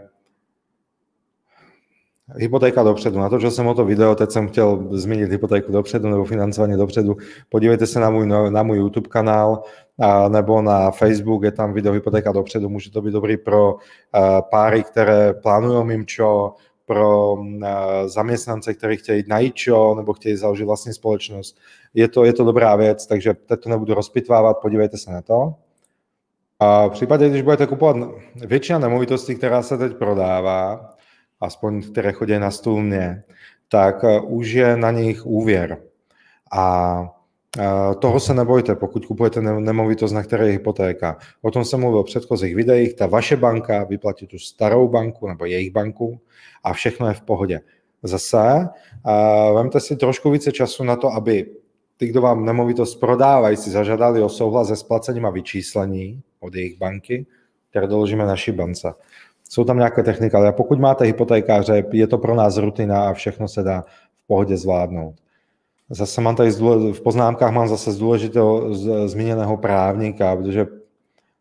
Hypotéka 2.37 2.83
dopředu. 2.83 3.19
Natočil 3.19 3.51
jsem 3.51 3.67
o 3.67 3.73
to 3.73 3.85
video, 3.85 4.15
teď 4.15 4.31
jsem 4.31 4.47
chtěl 4.47 4.87
zmínit 4.91 5.31
hypotéku 5.31 5.71
dopředu 5.71 6.09
nebo 6.09 6.25
financování 6.25 6.77
dopředu. 6.77 7.17
Podívejte 7.49 7.87
se 7.87 7.99
na 7.99 8.09
můj, 8.09 8.27
na 8.49 8.63
můj 8.63 8.77
YouTube 8.77 9.09
kanál 9.09 9.63
a, 9.99 10.29
nebo 10.29 10.61
na 10.61 10.91
Facebook, 10.91 11.43
je 11.43 11.51
tam 11.51 11.73
video 11.73 11.93
hypotéka 11.93 12.31
dopředu. 12.31 12.69
Může 12.69 12.91
to 12.91 13.01
být 13.01 13.11
dobrý 13.11 13.37
pro 13.37 13.75
a, 14.13 14.41
páry, 14.41 14.83
které 14.83 15.33
plánují 15.33 15.85
mimčo, 15.85 16.53
pro 16.85 17.37
a, 17.65 18.07
zaměstnance, 18.07 18.73
kteří 18.73 18.97
chtějí 18.97 19.23
na 19.27 19.39
IČO 19.39 19.95
nebo 19.95 20.13
chtějí 20.13 20.35
založit 20.35 20.65
vlastní 20.65 20.93
společnost. 20.93 21.57
Je 21.93 22.07
to, 22.07 22.25
je 22.25 22.33
to 22.33 22.43
dobrá 22.43 22.75
věc, 22.75 23.07
takže 23.07 23.33
teď 23.33 23.59
to 23.59 23.69
nebudu 23.69 23.93
rozpitvávat, 23.93 24.57
podívejte 24.61 24.97
se 24.97 25.11
na 25.11 25.21
to. 25.21 25.53
A 26.59 26.87
v 26.87 26.89
případě, 26.89 27.29
když 27.29 27.41
budete 27.41 27.67
kupovat 27.67 27.97
většina 28.35 28.79
nemovitostí, 28.79 29.35
která 29.35 29.61
se 29.61 29.77
teď 29.77 29.93
prodává, 29.93 30.92
aspoň 31.43 31.81
které 31.81 32.11
chodí 32.11 32.39
na 32.39 32.51
stůl 32.51 32.83
mě, 32.83 33.23
tak 33.69 34.03
eh, 34.03 34.19
už 34.19 34.51
je 34.51 34.77
na 34.77 34.91
nich 34.91 35.25
úvěr. 35.25 35.77
A 36.51 36.63
eh, 37.59 37.95
toho 37.99 38.19
se 38.19 38.33
nebojte, 38.33 38.75
pokud 38.75 39.05
kupujete 39.05 39.41
nemovitost, 39.41 40.11
na 40.11 40.23
které 40.23 40.45
je 40.45 40.51
hypotéka. 40.51 41.17
O 41.41 41.51
tom 41.51 41.65
jsem 41.65 41.79
mluvil 41.79 42.03
v 42.03 42.05
předchozích 42.05 42.55
videích. 42.55 42.93
Ta 42.93 43.07
vaše 43.07 43.35
banka 43.35 43.83
vyplatí 43.83 44.27
tu 44.27 44.39
starou 44.39 44.87
banku 44.87 45.27
nebo 45.27 45.45
jejich 45.45 45.71
banku 45.71 46.19
a 46.63 46.73
všechno 46.73 47.07
je 47.07 47.13
v 47.13 47.21
pohodě. 47.21 47.59
zase 48.03 48.69
uh, 49.05 49.55
vemte 49.55 49.79
si 49.79 49.95
trošku 49.95 50.31
více 50.31 50.51
času 50.51 50.83
na 50.83 50.95
to, 50.95 51.13
aby 51.13 51.45
ty, 51.97 52.07
kdo 52.07 52.21
vám 52.21 52.45
nemovitost 52.45 52.95
prodávají, 52.95 53.57
si 53.57 53.69
zažádali 53.69 54.21
o 54.21 54.29
souhlas 54.29 54.67
se 54.67 54.75
splacením 54.75 55.25
a 55.25 55.29
vyčíslení 55.29 56.21
od 56.39 56.55
jejich 56.55 56.77
banky, 56.77 57.25
které 57.69 57.87
doložíme 57.87 58.25
naší 58.25 58.51
bance. 58.51 58.93
Jsou 59.53 59.63
tam 59.63 59.77
nějaké 59.77 60.03
techniky, 60.03 60.35
ale 60.35 60.53
pokud 60.53 60.79
máte 60.79 61.05
hypotékáře, 61.05 61.85
je 61.91 62.07
to 62.07 62.17
pro 62.17 62.35
nás 62.35 62.57
rutina 62.57 63.09
a 63.09 63.13
všechno 63.13 63.47
se 63.47 63.63
dá 63.63 63.81
v 64.23 64.27
pohodě 64.27 64.57
zvládnout. 64.57 65.15
Zase 65.89 66.21
mám 66.21 66.35
tady 66.35 66.51
v 66.91 67.01
poznámkách 67.03 67.53
mám 67.53 67.67
zase 67.67 67.91
z 67.91 67.97
důležitého 67.97 68.73
zmíněného 69.07 69.57
právníka, 69.57 70.35
protože 70.35 70.67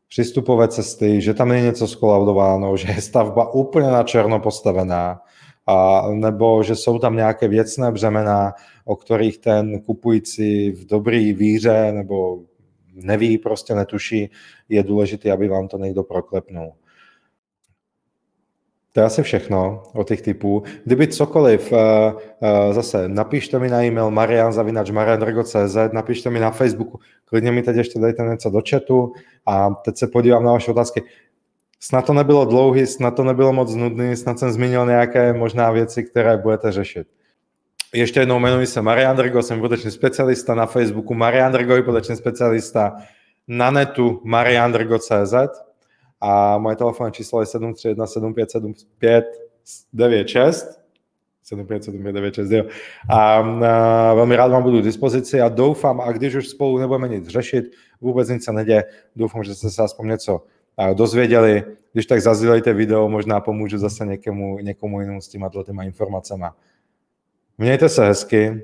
přístupové 0.08 0.68
cesty, 0.68 1.20
že 1.20 1.34
tam 1.34 1.50
je 1.50 1.60
něco 1.60 1.88
skolaudováno, 1.88 2.76
že 2.76 2.92
je 2.92 3.00
stavba 3.00 3.54
úplně 3.54 3.88
na 3.88 4.02
černo 4.02 4.40
postavená, 4.40 5.20
a, 5.66 6.04
nebo 6.12 6.62
že 6.62 6.76
jsou 6.76 6.98
tam 6.98 7.16
nějaké 7.16 7.48
věcné 7.48 7.92
břemena, 7.92 8.54
o 8.84 8.96
kterých 8.96 9.38
ten 9.38 9.80
kupující 9.80 10.70
v 10.70 10.86
dobrý 10.86 11.32
víře 11.32 11.92
nebo 11.92 12.38
neví, 12.94 13.38
prostě 13.38 13.74
netuší, 13.74 14.30
je 14.68 14.82
důležité, 14.82 15.32
aby 15.32 15.48
vám 15.48 15.68
to 15.68 15.78
někdo 15.78 16.02
proklepnul. 16.02 16.72
To 18.93 19.01
je 19.01 19.07
asi 19.07 19.22
všechno 19.22 19.82
o 19.95 20.05
těch 20.05 20.22
typů. 20.22 20.62
Kdyby 20.84 21.09
cokoliv, 21.09 21.72
eh, 21.72 22.12
eh, 22.43 22.74
zase 22.74 23.09
napište 23.09 23.59
mi 23.59 23.68
na 23.68 23.82
e-mail 23.82 24.11
marianzavinač.marianrgo.cz, 24.11 25.76
napište 25.93 26.30
mi 26.30 26.40
na 26.40 26.51
Facebooku, 26.51 27.01
klidně 27.24 27.53
mi 27.53 27.62
teď 27.62 27.76
ještě 27.76 27.99
dejte 27.99 28.22
něco 28.22 28.51
do 28.51 28.61
chatu 28.70 29.12
a 29.47 29.70
teď 29.70 29.97
se 29.97 30.07
podívám 30.07 30.45
na 30.45 30.53
vaše 30.53 30.70
otázky. 30.70 31.03
Snad 31.80 32.07
to 32.07 32.12
nebylo 32.12 32.45
dlouhý, 32.45 32.86
snad 32.86 33.11
to 33.11 33.24
nebylo 33.24 33.53
moc 33.53 33.74
nudný, 33.74 34.16
snad 34.16 34.38
jsem 34.38 34.53
zmínil 34.53 34.86
nějaké 34.86 35.32
možná 35.32 35.70
věci, 35.70 36.03
které 36.03 36.36
budete 36.36 36.72
řešit. 36.72 37.07
Ještě 37.95 38.20
jednou 38.20 38.38
jmenuji 38.38 38.66
se 38.66 38.82
Marian 38.82 39.16
Drgo, 39.16 39.43
jsem 39.43 39.57
hypoteční 39.57 39.90
specialista 39.90 40.55
na 40.55 40.66
Facebooku 40.66 41.14
Marian 41.14 41.53
Drgo, 41.53 41.74
hypoteční 41.74 42.16
specialista 42.16 42.97
na 43.49 43.70
netu 43.70 44.20
mariandrgo.cz 44.24 45.34
a 46.25 46.59
moje 46.59 46.77
telefonní 46.77 47.12
číslo 47.12 47.41
je 47.41 47.47
731 47.47 48.07
7575 48.07 49.25
96 49.93 50.83
7575969. 51.45 52.68
A, 53.11 53.39
a 53.39 54.14
velmi 54.14 54.37
rád 54.37 54.49
vám 54.49 54.62
budu 54.62 54.81
k 54.81 54.85
dispozici 54.85 55.41
a 55.41 55.49
doufám, 55.49 56.01
a 56.01 56.12
když 56.12 56.35
už 56.35 56.49
spolu 56.49 56.79
nebudeme 56.79 57.09
nic 57.09 57.29
řešit, 57.29 57.64
vůbec 58.01 58.29
nic 58.29 58.45
se 58.45 58.53
neděje, 58.53 58.85
doufám, 59.16 59.45
že 59.45 59.55
jste 59.55 59.70
se 59.70 59.83
aspoň 59.83 60.09
něco 60.09 60.43
dozvěděli. 60.95 61.64
Když 61.93 62.07
tak 62.07 62.20
zazdílejte 62.20 62.73
video, 62.73 63.09
možná 63.09 63.41
pomůžu 63.41 63.79
zase 63.79 64.07
někomu, 64.07 64.59
někomu 64.59 65.01
jinému 65.01 65.20
s 65.20 65.29
těma 65.29 65.51
těma 65.64 65.83
informacemi. 65.83 66.45
Mějte 67.59 67.89
se 67.89 68.07
hezky, 68.07 68.62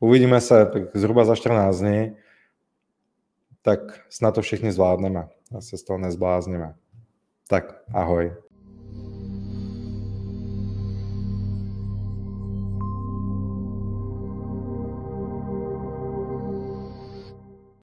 uvidíme 0.00 0.40
se 0.40 0.70
zhruba 0.94 1.24
za 1.24 1.36
14 1.36 1.78
dní, 1.78 2.16
tak 3.62 3.80
snad 4.08 4.34
to 4.34 4.42
všichni 4.42 4.72
zvládneme 4.72 5.28
a 5.56 5.60
se 5.60 5.78
z 5.78 5.82
toho 5.82 5.98
nezblázníme. 5.98 6.74
Tak 7.48 7.88
ahoj. 7.96 8.47